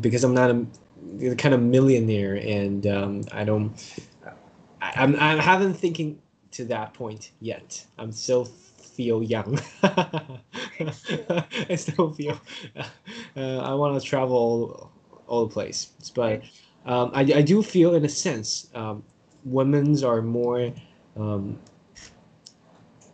[0.00, 3.72] because I'm not a kind of millionaire and um, I don't
[4.80, 6.18] I, I'm, I haven't thinking
[6.52, 7.84] to that point yet.
[7.98, 9.58] I'm still feel young.
[9.82, 12.40] I still feel
[13.36, 14.92] uh, I want to travel all,
[15.26, 15.90] all the place.
[16.14, 16.42] but
[16.86, 19.02] um, I, I do feel in a sense um,
[19.44, 20.72] women's are more
[21.16, 21.58] um,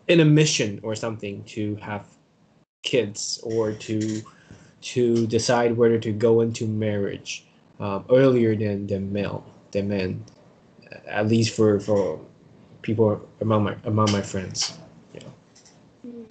[0.09, 2.07] in a mission or something to have
[2.83, 4.23] kids or to
[4.81, 7.47] to decide whether to go into marriage
[7.81, 10.25] um, earlier than the male than men
[11.07, 12.21] at least for for
[12.83, 14.79] people among my among my friends
[15.13, 15.21] yeah
[16.07, 16.25] mm.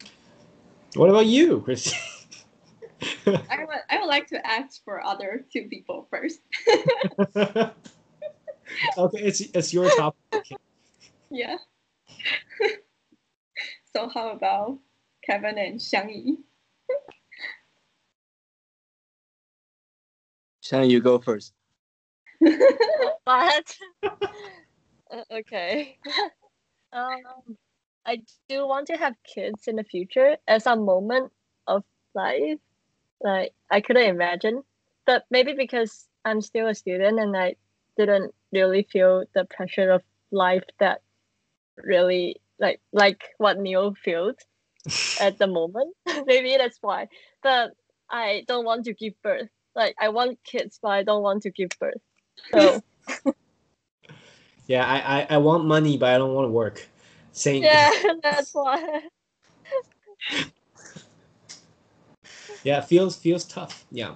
[0.96, 1.98] what about you Christy?
[3.28, 6.40] I would, I would like to ask for other two people first
[8.98, 10.48] okay it's it's your topic
[11.30, 11.58] yeah
[13.96, 14.78] so how about
[15.24, 16.38] Kevin and Xiangyi?
[20.64, 21.54] Xiangyi, you go first.
[23.24, 23.78] What?
[25.12, 26.00] Uh, okay.
[26.94, 27.22] um,
[28.08, 31.32] I do want to have kids in the future as a moment
[31.68, 31.84] of
[32.16, 32.58] life.
[33.22, 34.64] Like I couldn't imagine,
[35.06, 37.56] but maybe because I'm still a student and I
[37.98, 41.02] didn't really feel the pressure of life that
[41.78, 44.36] really like like what Neil feels
[45.20, 45.96] at the moment.
[46.26, 47.08] maybe that's why.
[47.44, 47.72] But
[48.10, 49.50] I don't want to give birth.
[49.76, 52.02] Like I want kids, but I don't want to give birth.
[52.54, 52.84] So
[54.68, 56.88] Yeah, I, I, I want money, but I don't want to work.
[57.32, 57.64] Same.
[57.64, 57.90] yeah,
[58.24, 59.02] that's why.
[62.64, 63.86] Yeah, feels feels tough.
[63.92, 64.16] Yeah.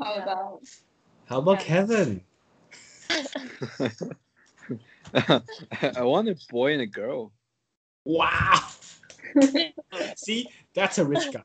[0.00, 0.60] How about
[1.26, 1.66] How about Yeah.
[1.66, 2.22] Kevin?
[5.96, 7.32] I want a boy and a girl.
[8.04, 8.60] Wow.
[10.16, 11.42] See, that's a rich guy.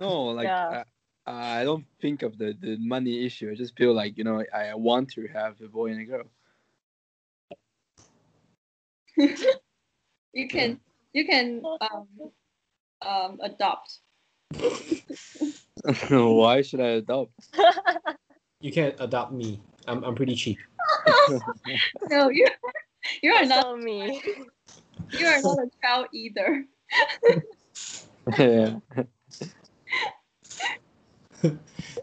[0.00, 0.84] No, like Yeah.
[1.26, 3.50] I, I don't think of the, the money issue.
[3.50, 6.30] I just feel like you know I want to have a boy and a girl.
[10.32, 10.78] you can
[11.12, 12.06] you can um,
[13.02, 13.98] um, adopt.
[16.10, 17.32] Why should I adopt?
[18.60, 19.60] You can't adopt me.
[19.86, 20.58] I'm, I'm pretty cheap.
[22.10, 22.46] No, you
[23.22, 24.22] you are not so me.
[25.12, 26.64] you are not a child either.
[28.38, 28.76] yeah.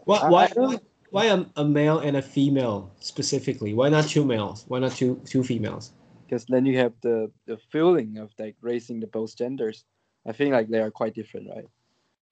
[0.04, 0.78] Why, why, I don't- why,
[1.10, 3.74] why a, a male and a female specifically?
[3.74, 4.64] Why not two males?
[4.68, 5.92] Why not two two females?
[6.26, 9.84] because then you have the the feeling of like raising the both genders.
[10.26, 11.68] I think like they are quite different, right?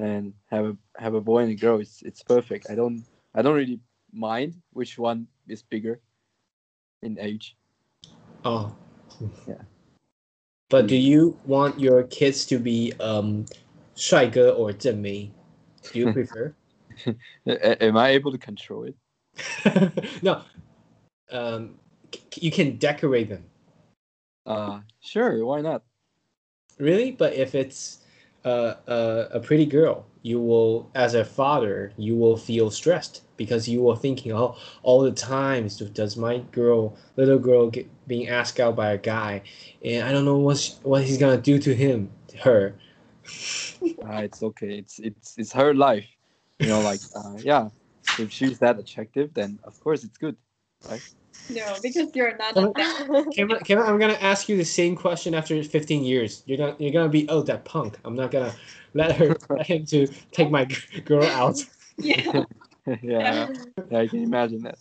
[0.01, 2.71] And have a have a boy and a girl, it's it's perfect.
[2.71, 3.81] I don't I don't really
[4.13, 6.01] mind which one is bigger
[7.02, 7.56] in age.
[8.46, 8.76] Oh.
[9.48, 9.62] Yeah.
[10.70, 13.46] But do you want your kids to be um
[13.96, 15.32] 帅哥 or 正妹?
[15.94, 16.54] Do you prefer?
[17.46, 18.96] A- a- am I able to control it?
[20.22, 20.42] no.
[21.32, 21.76] Um,
[22.14, 23.44] c- you can decorate them.
[24.46, 25.84] Uh sure, why not?
[26.80, 27.12] Really?
[27.12, 28.00] But if it's
[28.46, 33.69] uh, uh, a pretty girl, you will, as a father, you will feel stressed because
[33.69, 38.61] you were thinking, oh, all the time, does my girl, little girl, get being asked
[38.61, 39.43] out by a guy,
[39.85, 42.75] and I don't know what's, what he's gonna do to him, her.
[44.05, 44.79] Uh, it's okay.
[44.79, 46.07] It's it's it's her life.
[46.59, 47.69] You know, like uh, yeah.
[48.19, 50.37] If she's that attractive, then of course it's good.
[50.89, 51.01] right?
[51.51, 53.27] No, because you're not a dad.
[53.35, 56.43] Kevin, Kevin, I'm gonna ask you the same question after 15 years.
[56.47, 57.99] You're gonna, you're gonna be, oh, that punk.
[58.05, 58.55] I'm not gonna
[58.95, 61.65] let her, let him to take my g- girl out.
[61.99, 62.45] Yeah.
[63.03, 63.49] yeah,
[63.91, 64.79] yeah, I can imagine that.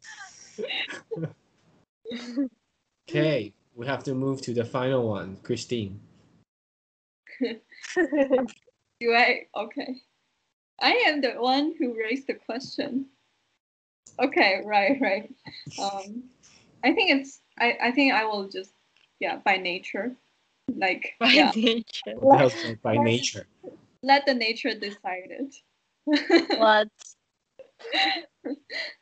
[3.10, 6.00] Okay, we have to move to the final one, Christine.
[7.40, 9.48] Do I?
[9.56, 10.02] Okay.
[10.82, 13.06] I am the one who raised the question.
[14.20, 15.34] Okay, right, right.
[15.80, 16.24] Um,
[16.84, 17.42] I think it's.
[17.60, 18.72] I, I think I will just,
[19.20, 20.16] yeah, by nature,
[20.76, 22.16] like, By yeah, nature.
[22.16, 23.46] What the by nature?
[24.02, 25.56] let the nature decide it.
[26.58, 26.88] What?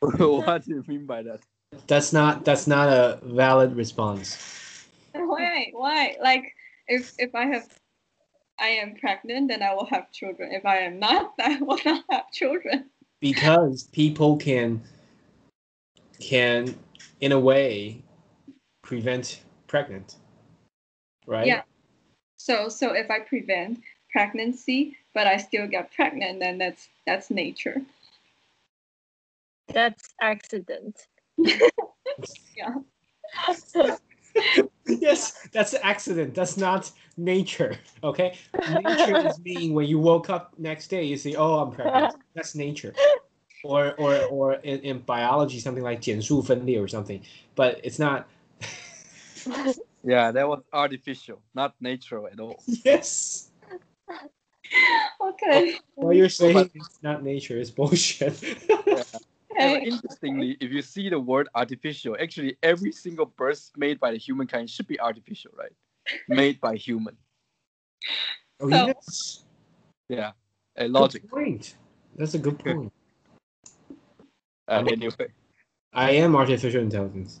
[0.00, 1.40] what do you mean by that?
[1.86, 4.86] That's not that's not a valid response.
[5.14, 5.70] why?
[5.72, 6.16] Why?
[6.20, 6.54] Like,
[6.88, 7.68] if if I have,
[8.58, 10.52] I am pregnant, then I will have children.
[10.52, 12.90] If I am not, I will not have children.
[13.20, 14.82] Because people can
[16.18, 16.74] can
[17.20, 18.02] in a way
[18.82, 20.16] prevent pregnant.
[21.26, 21.46] Right?
[21.46, 21.62] Yeah.
[22.36, 27.82] So so if I prevent pregnancy, but I still get pregnant, then that's that's nature.
[29.73, 31.07] That's accident.
[32.55, 32.75] Yeah.
[34.87, 36.35] yes, that's an accident.
[36.35, 37.77] That's not nature.
[38.03, 38.37] Okay?
[38.69, 42.15] Nature is being when you woke up next day, you say, Oh, I'm pregnant.
[42.35, 42.93] That's nature.
[43.63, 47.21] Or or or in, in biology something like 减数分裂 or something.
[47.55, 48.27] But it's not
[50.03, 52.61] Yeah, that was artificial, not natural at all.
[52.85, 53.49] yes.
[55.19, 55.79] Okay.
[55.95, 58.41] What you're saying it's not nature, it's bullshit.
[58.69, 59.21] Yeah, but
[59.52, 59.82] Okay.
[59.82, 64.70] interestingly, if you see the word artificial, actually every single birth made by the humankind
[64.70, 65.72] should be artificial, right?
[66.28, 67.16] Made by human.
[68.60, 69.44] oh So- yes.
[70.08, 70.32] Yeah,
[70.76, 71.30] a Good logic.
[71.30, 71.76] point.
[72.16, 72.92] That's a good point.
[74.66, 75.28] Uh, anyway,
[75.92, 77.40] I am artificial intelligence.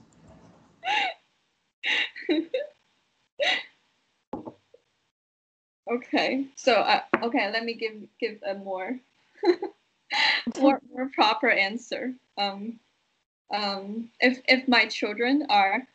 [5.90, 6.46] Okay.
[6.54, 8.98] So uh, okay, let me give give a more
[10.60, 12.14] more more proper answer.
[12.38, 12.78] Um,
[13.52, 15.86] um, if if my children are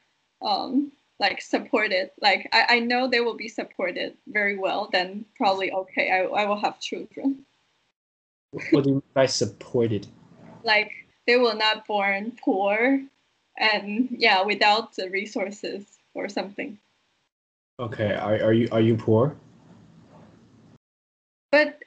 [0.42, 5.72] um like supported, like I, I know they will be supported very well, then probably
[5.72, 6.12] okay.
[6.12, 7.46] I I will have children.
[8.72, 10.08] What do you mean by supported?
[10.66, 10.92] like
[11.28, 13.00] they will not born poor
[13.58, 16.78] and yeah without the resources or something
[17.78, 19.36] Okay, are, are you are you poor?
[21.52, 21.80] but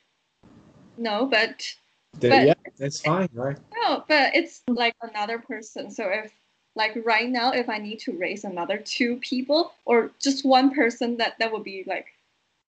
[0.97, 1.75] no but
[2.21, 3.59] But- yeah, that's fine, right?
[3.75, 5.91] no but it's like another person.
[5.91, 6.33] So if
[6.77, 11.17] like right now if i need to raise another two people or just one person
[11.17, 12.07] that that would be like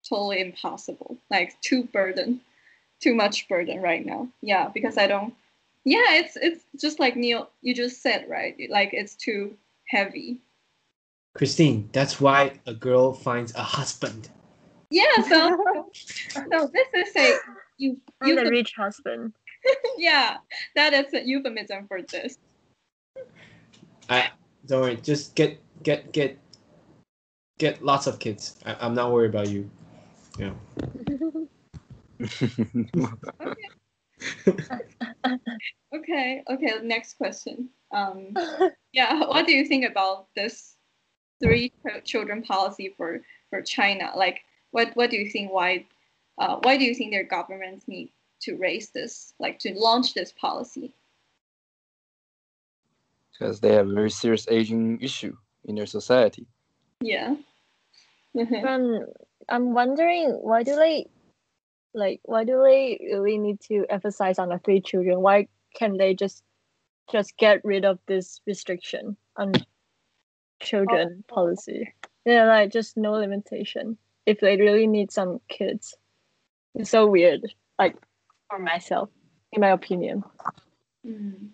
[0.08, 1.16] totally impossible.
[1.30, 2.40] Like too burden
[3.00, 4.28] too much burden right now.
[4.42, 5.34] Yeah because i don't
[5.84, 8.56] yeah it's it's just like neil you just said right?
[8.70, 9.56] Like it's too
[9.88, 10.38] heavy.
[11.34, 14.30] Christine, that's why a girl finds a husband.
[14.90, 15.56] yeah so
[16.30, 17.38] so this is a
[17.78, 19.32] you And a euphemism, rich husband.
[19.98, 20.36] yeah
[20.74, 22.36] that is a euphemism for this
[24.08, 24.30] I
[24.66, 26.38] don't worry, just get get get
[27.58, 28.56] get lots of kids.
[28.64, 29.70] I, I'm not worried about you.
[30.38, 30.52] Yeah.
[35.94, 38.34] okay okay next question um
[38.92, 40.76] yeah what do you think about this
[41.42, 41.70] three
[42.04, 43.20] children policy for
[43.50, 45.84] for china like what what do you think why
[46.38, 48.10] uh, why do you think their governments need
[48.40, 50.94] to raise this like to launch this policy
[53.38, 56.46] because they have a very serious aging issue in their society.
[57.00, 57.34] yeah.
[58.66, 59.06] Um,
[59.48, 61.06] I'm wondering why do they,
[61.94, 65.20] like, why do they really need to emphasize on the three children?
[65.20, 66.42] Why can't they just,
[67.10, 69.52] just get rid of this restriction on
[70.60, 71.94] children policy?
[72.26, 73.96] Yeah, like just no limitation.
[74.26, 75.94] If they really need some kids,
[76.76, 77.42] it's so weird.
[77.78, 77.96] Like
[78.50, 79.10] for myself,
[79.52, 80.22] in my opinion.
[81.06, 81.50] Mm.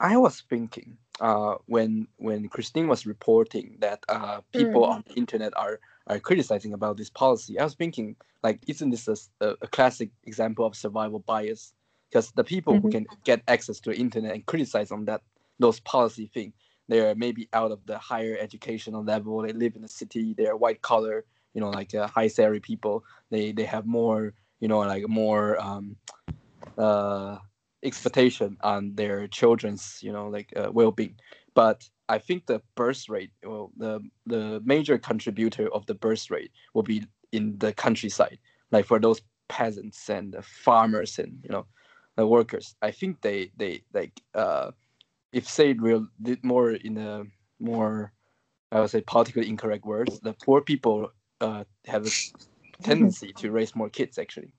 [0.00, 4.90] I was thinking uh, when when Christine was reporting that uh, people Mm.
[4.90, 7.58] on the internet are are criticizing about this policy.
[7.58, 11.74] I was thinking like, isn't this a classic example of survival bias?
[12.10, 12.92] Because the people who Mhm.
[12.92, 15.22] can get access to the internet and criticize on that
[15.58, 16.52] those policy thing,
[16.88, 19.42] they're maybe out of the higher educational level.
[19.42, 20.34] They live in the city.
[20.34, 21.24] They're white collar,
[21.56, 23.04] you know, like uh, high salary people.
[23.32, 25.96] They they have more, you know, like more um,
[26.78, 27.38] uh,
[27.84, 31.14] expectation on their children's you know like uh, well-being
[31.54, 36.50] but i think the birth rate well the the major contributor of the birth rate
[36.74, 38.38] will be in the countryside
[38.72, 41.66] like for those peasants and the farmers and you know
[42.16, 44.70] the workers i think they they like uh
[45.32, 46.06] if say real
[46.42, 47.24] more in a
[47.60, 48.12] more
[48.72, 51.10] i would say politically incorrect words the poor people
[51.40, 52.10] uh have a
[52.82, 54.52] tendency to raise more kids actually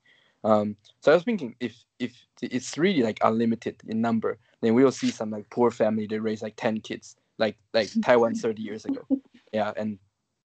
[0.44, 4.84] um so I was thinking if if it's really like unlimited in number, then we
[4.84, 8.62] will see some like poor family that raise like ten kids, like like Taiwan thirty
[8.62, 9.08] years ago.
[9.52, 9.98] Yeah, and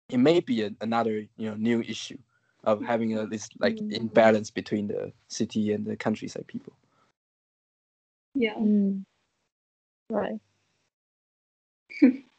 [0.09, 2.17] it may be a, another you know new issue
[2.63, 6.73] of having a, this like imbalance between the city and the countryside people.
[8.34, 9.03] yeah Mm.
[10.09, 10.39] Right.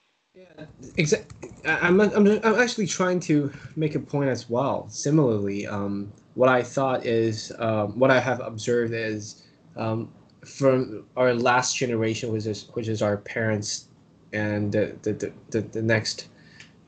[0.97, 1.51] Exactly.
[1.64, 4.89] I'm, I'm, I'm actually trying to make a point as well.
[4.89, 9.45] Similarly, um, what I thought is, um, what I have observed is,
[9.76, 10.12] um,
[10.45, 13.89] from our last generation, which is which is our parents,
[14.32, 16.28] and the the, the, the, the next,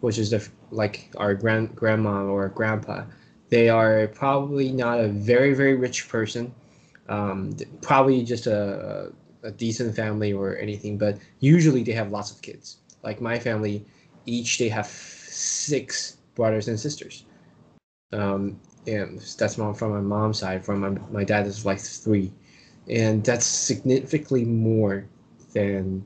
[0.01, 3.05] which is the like our grand grandma or grandpa,
[3.49, 6.55] they are probably not a very very rich person,
[7.09, 12.43] um, probably just a a decent family or anything, but usually they have lots of
[12.43, 13.85] kids like my family
[14.27, 17.25] each they have six brothers and sisters.
[18.13, 22.33] Um and that's my, from my mom's side from my, my dad is like three.
[22.89, 25.07] And that's significantly more
[25.53, 26.03] than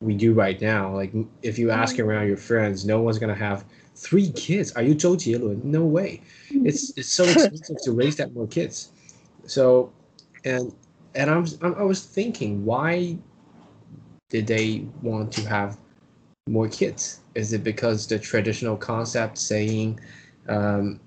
[0.00, 0.94] we do right now.
[0.94, 4.72] Like if you ask around your friends no one's gonna have three kids.
[4.72, 5.64] Are you Zhou Jielun?
[5.64, 6.22] no way.
[6.50, 8.90] It's it's so expensive to raise that more kids.
[9.46, 9.92] So
[10.44, 10.72] and
[11.14, 13.18] and I'm, I'm i was thinking why
[14.28, 15.78] did they want to have
[16.47, 17.19] more kids?
[17.35, 19.99] Is it because the traditional concept saying,
[20.47, 20.99] um,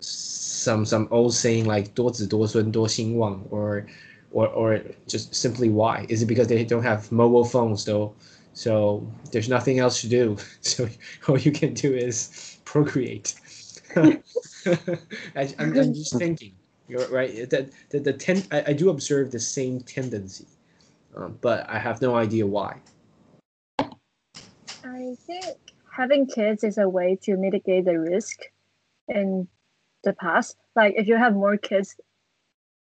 [0.00, 3.86] some some old saying like 多子多孙多兴旺 or
[4.30, 6.06] or or just simply why?
[6.08, 8.14] Is it because they don't have mobile phones though?
[8.54, 10.36] So there's nothing else to do.
[10.60, 10.88] So
[11.28, 13.34] all you can do is procreate.
[13.96, 14.22] I,
[15.58, 16.54] I'm, I'm just thinking.
[16.88, 17.48] You're right.
[17.50, 20.46] That the, the ten, I, I do observe the same tendency,
[21.16, 22.80] um, but I have no idea why.
[24.83, 25.45] I think
[25.91, 28.39] having kids is a way to mitigate the risk
[29.07, 29.47] in
[30.03, 30.57] the past.
[30.75, 31.95] Like if you have more kids,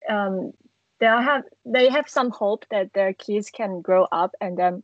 [0.09, 0.53] um,
[0.99, 4.84] they have they have some hope that their kids can grow up and then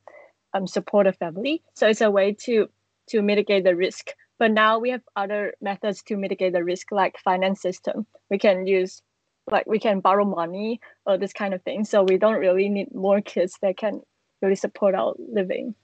[0.54, 1.64] um, support a family.
[1.74, 2.68] So it's a way to
[3.10, 4.12] to mitigate the risk.
[4.40, 8.06] But now we have other methods to mitigate the risk, like finance system.
[8.30, 9.02] We can use
[9.50, 11.86] like we can borrow money or this kind of thing.
[11.86, 14.02] So we don't really need more kids that can
[14.42, 15.76] really support our living.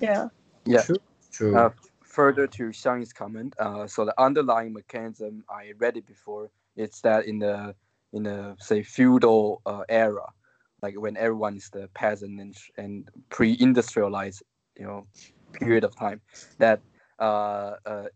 [0.00, 0.28] Yeah.
[0.64, 0.82] Yeah.
[0.82, 0.96] True.
[1.32, 1.56] True.
[1.56, 1.70] Uh,
[2.02, 6.50] further to Xiang's comment, uh, so the underlying mechanism I read it before.
[6.76, 7.74] It's that in the
[8.12, 10.26] in the say feudal uh, era,
[10.82, 14.42] like when everyone is the peasant and and pre-industrialized,
[14.76, 15.06] you know,
[15.52, 16.20] period of time,
[16.58, 16.80] that
[17.18, 18.06] uh, uh,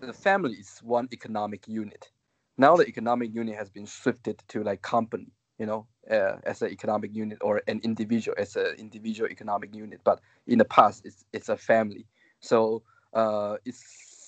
[0.00, 2.10] the family is one economic unit.
[2.58, 6.70] Now the economic unit has been shifted to like company, you know, uh, as an
[6.70, 10.00] economic unit or an individual as an individual economic unit.
[10.02, 12.06] But in the past, it's it's a family.
[12.40, 12.82] So
[13.12, 13.84] uh, it's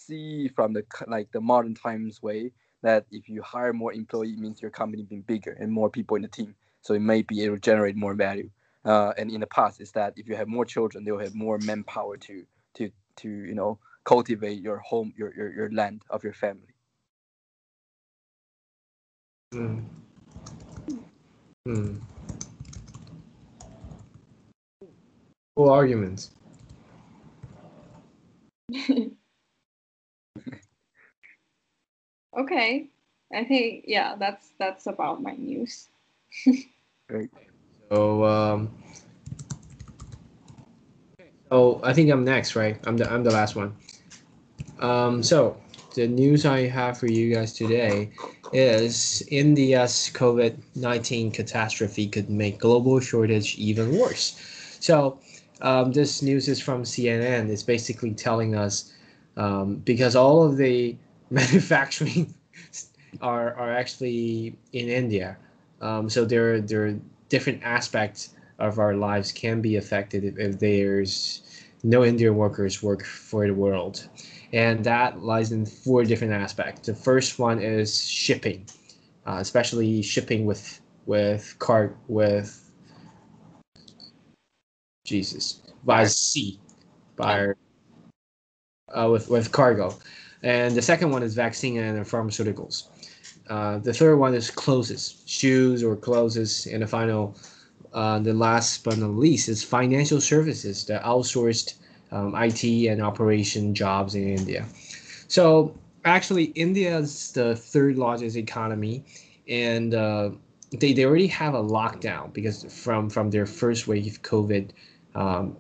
[0.07, 2.53] see from the like the modern times way
[2.83, 6.17] that if you hire more employee, it means your company being bigger and more people
[6.17, 6.55] in the team.
[6.83, 8.51] So it may be able to generate more value.
[8.85, 11.59] Uh, and in the past, is that if you have more children, they'll have more
[11.59, 16.35] manpower to to to you know cultivate your home, your your, your land of your
[16.35, 16.75] family.
[19.55, 20.02] Mm.
[21.69, 22.01] Mm.
[25.57, 26.31] Cool arguments.
[32.37, 32.87] okay.
[33.35, 35.89] I think yeah, that's that's about my news.
[37.11, 37.29] Right.
[37.91, 38.71] So um
[41.51, 42.79] Oh, I think I'm next, right?
[42.87, 43.77] I'm the I'm the last one.
[44.79, 45.61] Um so
[45.95, 48.11] the news I have for you guys today
[48.53, 54.41] is India's COVID-19 catastrophe could make global shortage even worse.
[54.81, 55.19] So
[55.61, 57.49] um, this news is from CNN.
[57.49, 58.93] It's basically telling us
[59.37, 60.97] um, because all of the
[61.31, 62.35] manufacturing
[63.21, 65.37] are are actually in India.
[65.81, 70.59] Um, so there there are different aspects of our lives can be affected if, if
[70.59, 71.43] there's
[71.83, 74.09] no Indian workers work for the world,
[74.53, 76.87] and that lies in four different aspects.
[76.87, 78.67] The first one is shipping,
[79.27, 82.71] uh, especially shipping with with car with
[85.05, 86.61] Jesus by sea,
[87.17, 87.49] by
[88.95, 89.95] uh, with with cargo,
[90.43, 92.89] and the second one is vaccine and pharmaceuticals.
[93.49, 97.37] Uh, the third one is clothes, shoes or clothes, and the final,
[97.93, 101.75] uh, the last but not least is financial services, the outsourced
[102.13, 104.67] um, IT and operation jobs in India.
[105.29, 109.05] So actually, India is the third largest economy,
[109.49, 110.31] and uh,
[110.79, 114.71] they, they already have a lockdown because from from their first wave COVID,
[115.15, 115.57] um,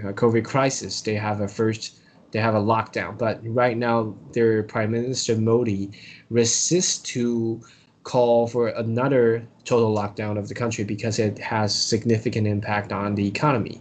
[0.00, 1.98] uh, COVID crisis, they have a first
[2.32, 3.16] they have a lockdown.
[3.16, 5.90] But right now, their Prime Minister Modi
[6.30, 7.62] resists to
[8.02, 13.26] call for another total lockdown of the country because it has significant impact on the
[13.26, 13.80] economy.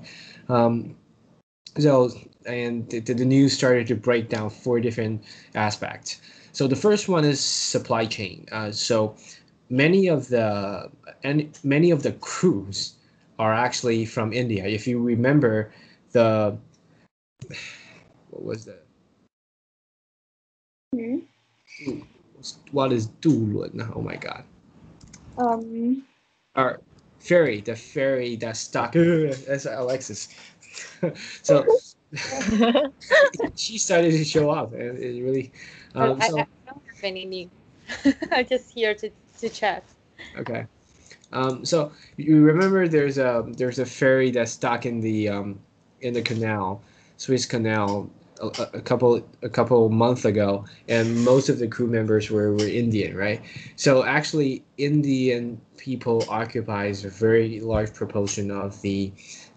[0.49, 0.95] Um,
[1.78, 2.11] so,
[2.45, 5.24] and the, the news started to break down four different
[5.55, 6.21] aspects.
[6.51, 8.45] So the first one is supply chain.
[8.51, 9.15] Uh, so
[9.69, 10.91] many of the
[11.24, 12.93] and many of the crews
[13.39, 14.65] are actually from India.
[14.65, 15.71] If you remember
[16.11, 16.57] the
[18.30, 18.86] what was that?
[20.93, 21.19] Hmm?
[22.71, 23.91] What is Dulun?
[23.95, 24.43] Oh my god.
[25.38, 26.03] Um.
[26.55, 26.82] Our
[27.19, 28.93] ferry, the ferry that stuck.
[28.93, 30.30] That's Alexis.
[31.41, 31.65] so
[33.55, 35.51] she started to show up, and it really.
[35.95, 37.49] Um, I, I, don't have any new.
[38.32, 39.09] I'm just here to,
[39.39, 39.84] to chat.
[40.38, 40.65] Okay.
[41.32, 45.59] Um, so you remember there's a there's a ferry that's stuck in the um,
[46.01, 46.82] in the canal,
[47.17, 48.09] Suez Canal,
[48.41, 52.67] a, a couple a couple months ago, and most of the crew members were, were
[52.67, 53.41] Indian, right?
[53.76, 59.11] So actually, Indian people occupies a very large proportion of the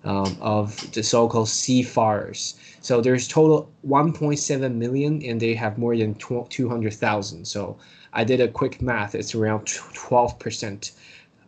[0.07, 2.55] um, of the so-called seafarers.
[2.81, 7.45] So there's total 1.7 million, and they have more than 200,000.
[7.45, 7.77] So
[8.13, 10.93] I did a quick math; it's around 12 percent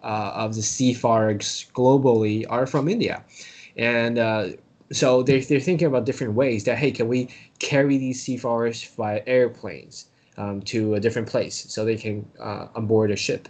[0.02, 3.24] uh, of the seafarers globally are from India,
[3.76, 4.48] and uh,
[4.90, 7.28] so they're, they're thinking about different ways that hey, can we
[7.58, 10.06] carry these seafarers via airplanes
[10.38, 13.48] um, to a different place so they can uh, onboard a ship?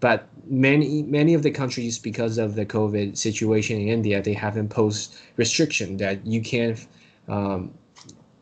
[0.00, 4.56] But many many of the countries, because of the COVID situation in India, they have
[4.56, 6.86] imposed restriction that you can't
[7.28, 7.72] um,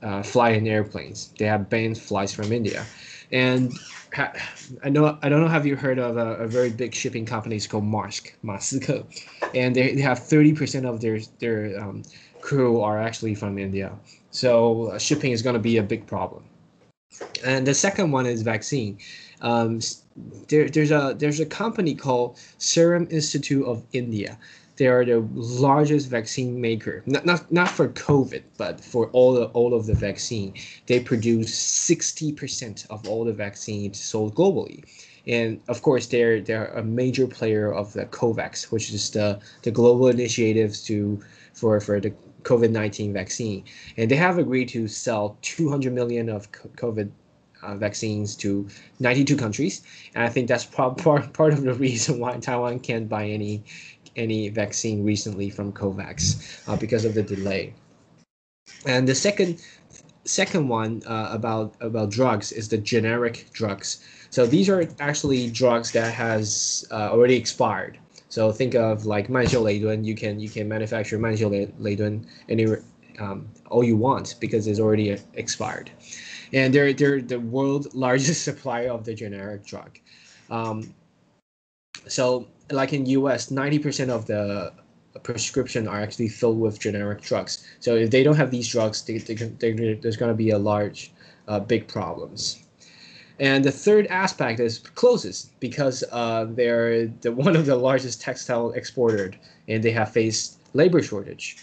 [0.03, 1.33] uh, fly in airplanes.
[1.39, 2.85] They have banned flights from India,
[3.31, 3.73] and
[4.83, 7.57] I know I don't know have you heard of a, a very big shipping company
[7.57, 8.89] it's called Maersk, Maersk,
[9.55, 12.03] and they, they have thirty percent of their their um,
[12.41, 13.93] crew are actually from India.
[14.31, 16.45] So uh, shipping is going to be a big problem.
[17.45, 18.99] And the second one is vaccine.
[19.41, 19.81] Um,
[20.49, 24.39] there, there's a there's a company called Serum Institute of India.
[24.77, 27.03] they are the largest vaccine maker.
[27.07, 30.55] Not not not for COVID, but for all the all of the vaccine.
[30.87, 34.85] They produce sixty percent of all the vaccines sold globally.
[35.27, 39.71] And of course, they're they're a major player of the COVAX, which is the the
[39.71, 41.21] global initiatives to
[41.55, 43.65] for for the COVID nineteen vaccine.
[43.97, 47.11] And they have agreed to sell two hundred million of COVID
[47.63, 48.67] uh, vaccines to
[48.99, 49.83] 92 countries,
[50.15, 53.65] and I think that's part, part part of the reason why Taiwan can't buy any
[54.17, 57.73] any vaccine recently from COVAX uh, because of the delay.
[58.87, 59.61] And the second
[60.25, 64.05] second one uh, about about drugs is the generic drugs.
[64.31, 67.99] So these are actually drugs that has uh, already expired.
[68.33, 69.61] So think of like Manxiu
[70.07, 72.83] You can you can manufacture Manxiu Leidun anywhere
[73.19, 75.91] um, all you want because it's already uh, expired,
[76.55, 79.99] and they're they're the world largest supplier of the generic drug.
[80.49, 80.95] Um,
[82.09, 84.73] so like in U.S., ninety percent of the
[85.15, 87.67] uh, prescription are actually filled with generic drugs.
[87.81, 90.59] So if they don't have these drugs, they, they, they there's going to be a
[90.59, 91.13] large,
[91.49, 92.62] uh, big problems.
[93.43, 98.71] And the third aspect is closes because uh, they're the, one of the largest textile
[98.71, 99.33] exporter
[99.67, 101.57] and they have faced labor shortage.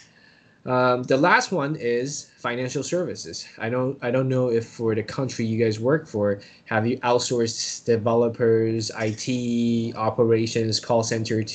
[0.65, 3.47] Um, the last one is financial services.
[3.57, 6.97] I don't I don't know if for the country you guys work for, have you
[6.97, 11.45] outsourced developers, IT operations, call center,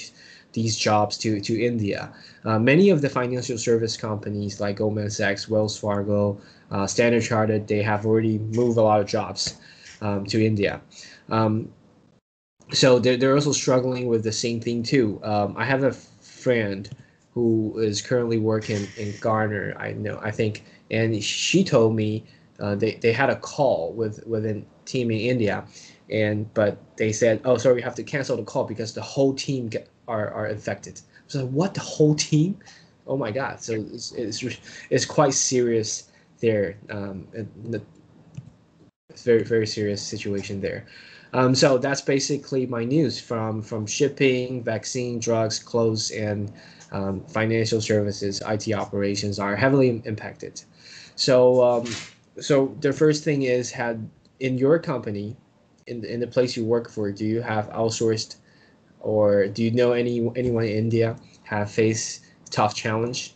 [0.54, 2.10] these jobs to to India?
[2.46, 7.68] Uh, many of the financial service companies like Goldman Sachs, Wells Fargo, uh, Standard Chartered,
[7.68, 9.58] they have already moved a lot of jobs
[10.00, 10.80] um, to India.
[11.30, 11.72] Um,
[12.72, 15.20] so they're, they're also struggling with the same thing too.
[15.22, 16.88] Um, I have a friend
[17.32, 19.74] who is currently working in Gartner.
[19.78, 22.24] I know, I think, and she told me
[22.60, 25.64] uh, they, they had a call with with a team in India,
[26.10, 29.34] and but they said, oh, sorry, we have to cancel the call because the whole
[29.34, 31.00] team get are are infected.
[31.26, 32.58] So what the whole team?
[33.06, 33.60] Oh my God!
[33.60, 34.42] So it's it's,
[34.90, 36.76] it's quite serious there.
[36.90, 37.26] Um,
[39.14, 40.86] it's very very serious situation there.
[41.32, 46.52] Um, so that's basically my news from from shipping, vaccine, drugs, clothes, and
[46.92, 50.62] um, financial services, IT operations are heavily impacted.
[51.16, 51.86] So, um,
[52.40, 54.08] so the first thing is, had
[54.40, 55.36] in your company,
[55.86, 58.36] in in the place you work for, do you have outsourced,
[59.00, 63.34] or do you know any anyone in India have faced tough challenge?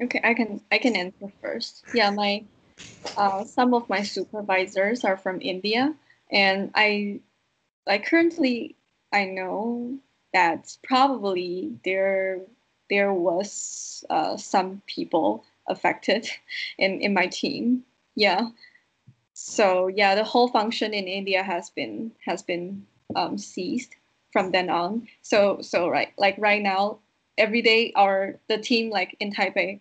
[0.00, 1.84] Okay, I can I can answer first.
[1.92, 2.44] Yeah, my
[3.16, 5.94] uh, some of my supervisors are from India,
[6.30, 7.20] and I
[7.86, 8.76] like currently
[9.12, 9.98] I know
[10.32, 12.40] that probably there
[12.90, 16.28] there was uh, some people affected
[16.78, 17.84] in in my team.
[18.14, 18.48] Yeah.
[19.34, 23.94] So yeah, the whole function in India has been has been um, seized
[24.32, 25.08] from then on.
[25.22, 26.98] So so right like right now,
[27.36, 29.80] every day our the team like in Taipei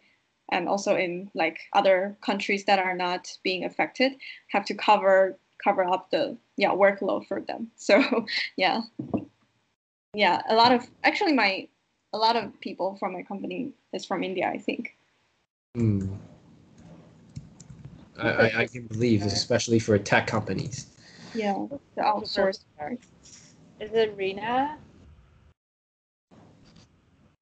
[0.51, 4.13] and also in like other countries that are not being affected
[4.49, 7.71] have to cover cover up the yeah workload for them.
[7.77, 8.25] So
[8.55, 8.81] yeah
[10.17, 11.67] yeah, a lot of actually my
[12.13, 14.95] a lot of people from my company is from India, I think.
[15.77, 16.17] Mm.
[18.19, 20.87] I, I, I can believe, especially for tech companies.
[21.35, 22.99] Yeah, the outsourced part.
[23.79, 24.79] Is it Rina?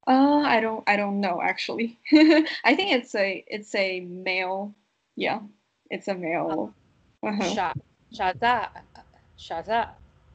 [0.07, 1.97] Uh, I don't, I don't know actually.
[2.13, 4.73] I think it's a, it's a male.
[5.15, 5.39] Yeah,
[5.89, 6.73] it's a male.
[7.23, 7.73] Uh-huh.
[8.13, 8.69] Shaza,
[9.37, 9.89] Shaza.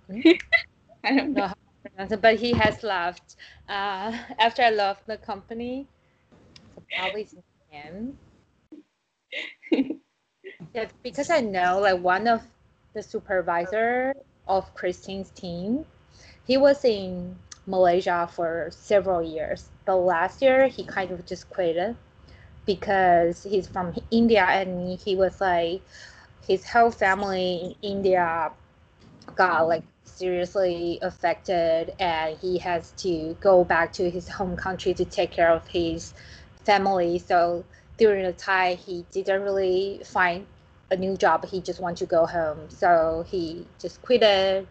[1.04, 3.36] I don't know how to pronounce it, but he has left
[3.68, 5.86] uh, after I left the company.
[6.74, 7.28] So probably
[7.70, 8.18] him.
[10.74, 12.42] yeah, because I know like one of
[12.94, 14.14] the supervisor
[14.48, 15.84] of Christine's team,
[16.44, 17.36] he was in
[17.66, 21.96] Malaysia for several years, but last year he kind of just quit it
[22.66, 25.82] because he's from India and he was like
[26.46, 28.50] his whole family in India
[29.34, 35.04] got like seriously affected and he has to go back to his home country to
[35.04, 36.14] take care of his
[36.64, 37.18] family.
[37.18, 37.64] So
[37.96, 40.46] during the time, he didn't really find
[40.90, 41.46] a new job.
[41.46, 42.68] He just want to go home.
[42.68, 44.66] So he just quit it.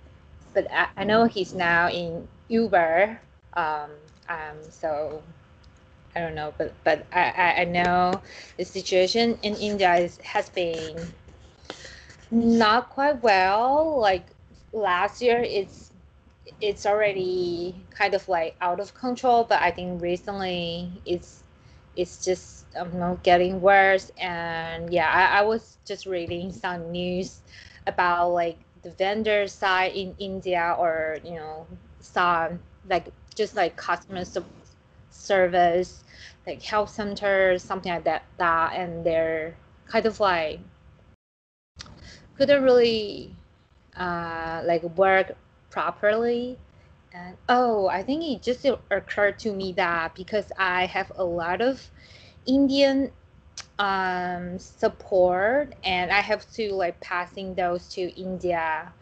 [0.53, 3.19] But I, I know he's now in Uber.
[3.53, 3.91] Um,
[4.29, 5.23] um, so
[6.15, 8.21] I don't know, but but I, I know
[8.57, 10.97] the situation in India is, has been
[12.31, 13.99] not quite well.
[13.99, 14.27] Like
[14.73, 15.91] last year it's
[16.61, 21.43] it's already kind of like out of control but i think recently it's
[21.95, 26.91] it's just I don't know getting worse and yeah I, I was just reading some
[26.91, 27.41] news
[27.87, 31.67] about like the vendor side in india or you know
[31.99, 34.23] some like just like customer
[35.09, 36.03] service,
[36.47, 38.25] like health center, something like that.
[38.37, 39.55] That and they're
[39.87, 40.59] kind of like
[42.37, 43.35] couldn't really
[43.97, 45.35] uh, like work
[45.69, 46.57] properly.
[47.13, 51.61] And oh, I think it just occurred to me that because I have a lot
[51.61, 51.89] of
[52.45, 53.11] Indian
[53.77, 58.93] um, support and I have to like passing those to India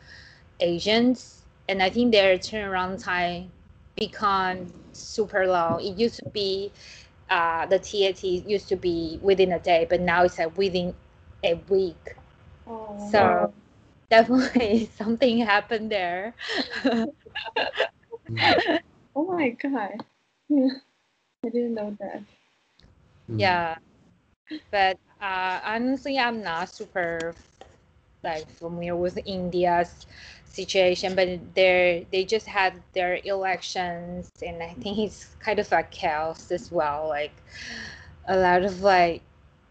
[0.59, 1.36] agents
[1.67, 3.51] and I think their turnaround time
[3.95, 5.81] become super long.
[5.81, 6.71] It used to be
[7.29, 10.93] uh, the TAT used to be within a day, but now it's like within
[11.43, 12.15] a week.
[12.67, 13.53] Oh, So
[14.09, 16.33] definitely something happened there.
[19.15, 20.03] oh my god.
[20.49, 20.69] Yeah.
[21.45, 22.23] I didn't know that.
[23.29, 23.59] Mm.
[23.59, 23.75] yeah
[24.71, 27.35] but uh, honestly i'm not super
[28.23, 30.05] like familiar with india's
[30.49, 35.91] situation but they they just had their elections and i think it's kind of like
[35.91, 37.33] chaos as well like
[38.27, 39.21] a lot of like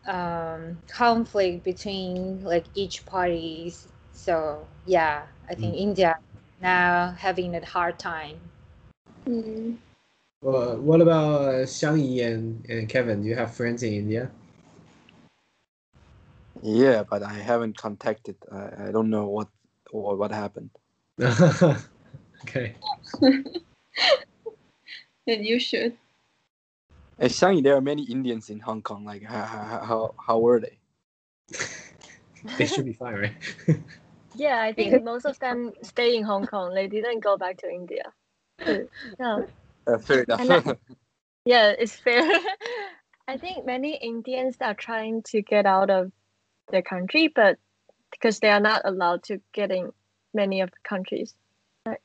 [0.07, 6.16] um conflict between like each parties so yeah i think india
[6.62, 8.39] now having a hard time
[9.27, 9.77] Mm.
[10.43, 13.22] Well, what about uh, Xiang Yi and, and Kevin?
[13.22, 14.31] Do you have friends in India?
[16.62, 18.37] Yeah, but I haven't contacted.
[18.51, 19.49] I, I don't know what
[19.91, 20.70] what, what happened.
[22.43, 22.74] okay.
[25.28, 25.97] And you should.
[27.18, 29.05] Hey, Xiangyi, there are many Indians in Hong Kong.
[29.05, 30.78] Like, how how how, how were they?
[32.59, 33.34] They should be fine, right?
[34.37, 36.74] Yeah, I think most of them stay in Hong Kong.
[36.74, 38.12] They didn't go back to India.
[39.18, 39.41] Yeah.
[39.87, 40.41] Uh, fair enough.
[40.49, 40.76] I-
[41.45, 42.22] Yeah, it's fair.
[43.26, 46.12] I think many Indians are trying to get out of
[46.70, 47.59] their country, but
[48.19, 49.93] because they are not allowed to get in
[50.35, 51.35] many of the countries.
[51.87, 52.01] Right.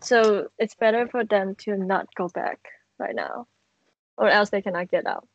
[0.00, 2.58] So it's better for them to not go back
[2.98, 3.46] right now,
[4.16, 5.26] or else they cannot get out.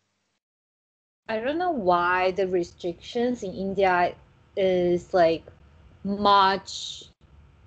[1.27, 4.13] I don't know why the restrictions in India
[4.55, 5.43] is like
[6.03, 7.05] much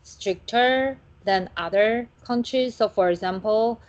[0.03, 2.77] stricter than other countries.
[2.77, 3.81] So, for example,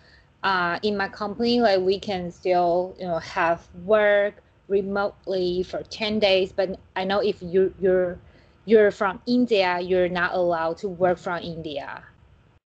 [0.44, 6.20] uh, in my company, like we can still you know have work remotely for ten
[6.20, 6.54] days.
[6.54, 8.20] But I know if you you're
[8.66, 12.04] you're from India, you're not allowed to work from India.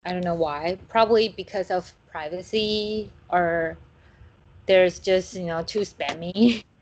[0.06, 0.80] I don't know why.
[0.90, 3.78] Probably because of privacy or
[4.68, 6.64] there's just you know too spammy.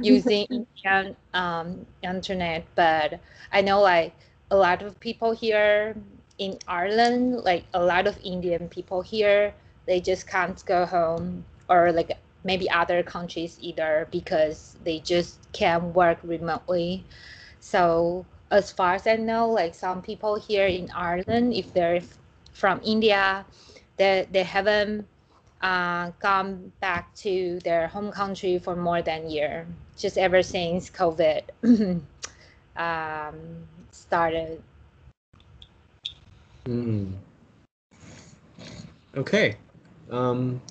[0.00, 3.20] using Indian um, internet, but
[3.52, 4.14] I know like
[4.50, 5.96] a lot of people here
[6.38, 9.54] in Ireland, like a lot of Indian people here,
[9.86, 12.16] they just can't go home or like
[12.48, 17.04] maybe other countries either because they just can't work remotely.
[17.60, 22.00] So as far as I know, like some people here in Ireland, if they're
[22.52, 23.44] from India,
[23.98, 25.06] they they haven't
[25.60, 29.66] uh, gone back to their home country for more than a year,
[29.98, 31.42] just ever since COVID
[32.88, 33.36] um,
[33.92, 34.62] started.
[36.64, 37.12] Mm.
[39.16, 39.56] Okay.
[40.10, 40.62] Um,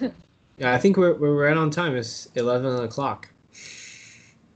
[0.58, 1.96] yeah, I think we're, we're right on time.
[1.96, 3.28] It's 11 o'clock.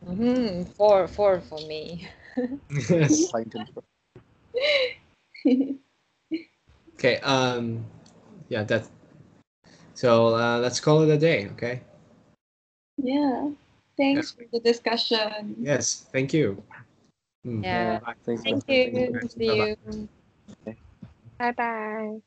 [0.05, 2.09] hmm Four, four for me.
[2.89, 3.33] yes.
[6.99, 7.19] Okay.
[7.19, 7.87] Um,
[8.49, 8.91] yeah, that's
[9.95, 11.47] so uh, let's call it a day.
[11.53, 11.81] Okay.
[12.97, 13.51] yeah.
[13.97, 15.57] Thanks for the discussion.
[15.59, 16.07] Yes.
[16.13, 16.63] Thank you.
[17.47, 17.65] Mm.
[17.65, 17.99] Yeah.
[17.99, 18.15] Bye.
[18.25, 18.43] Thanks.
[18.43, 19.13] Thank you.
[19.13, 19.29] Bye-bye.
[19.29, 19.67] See
[20.67, 20.77] you.
[21.39, 22.21] Bye bye.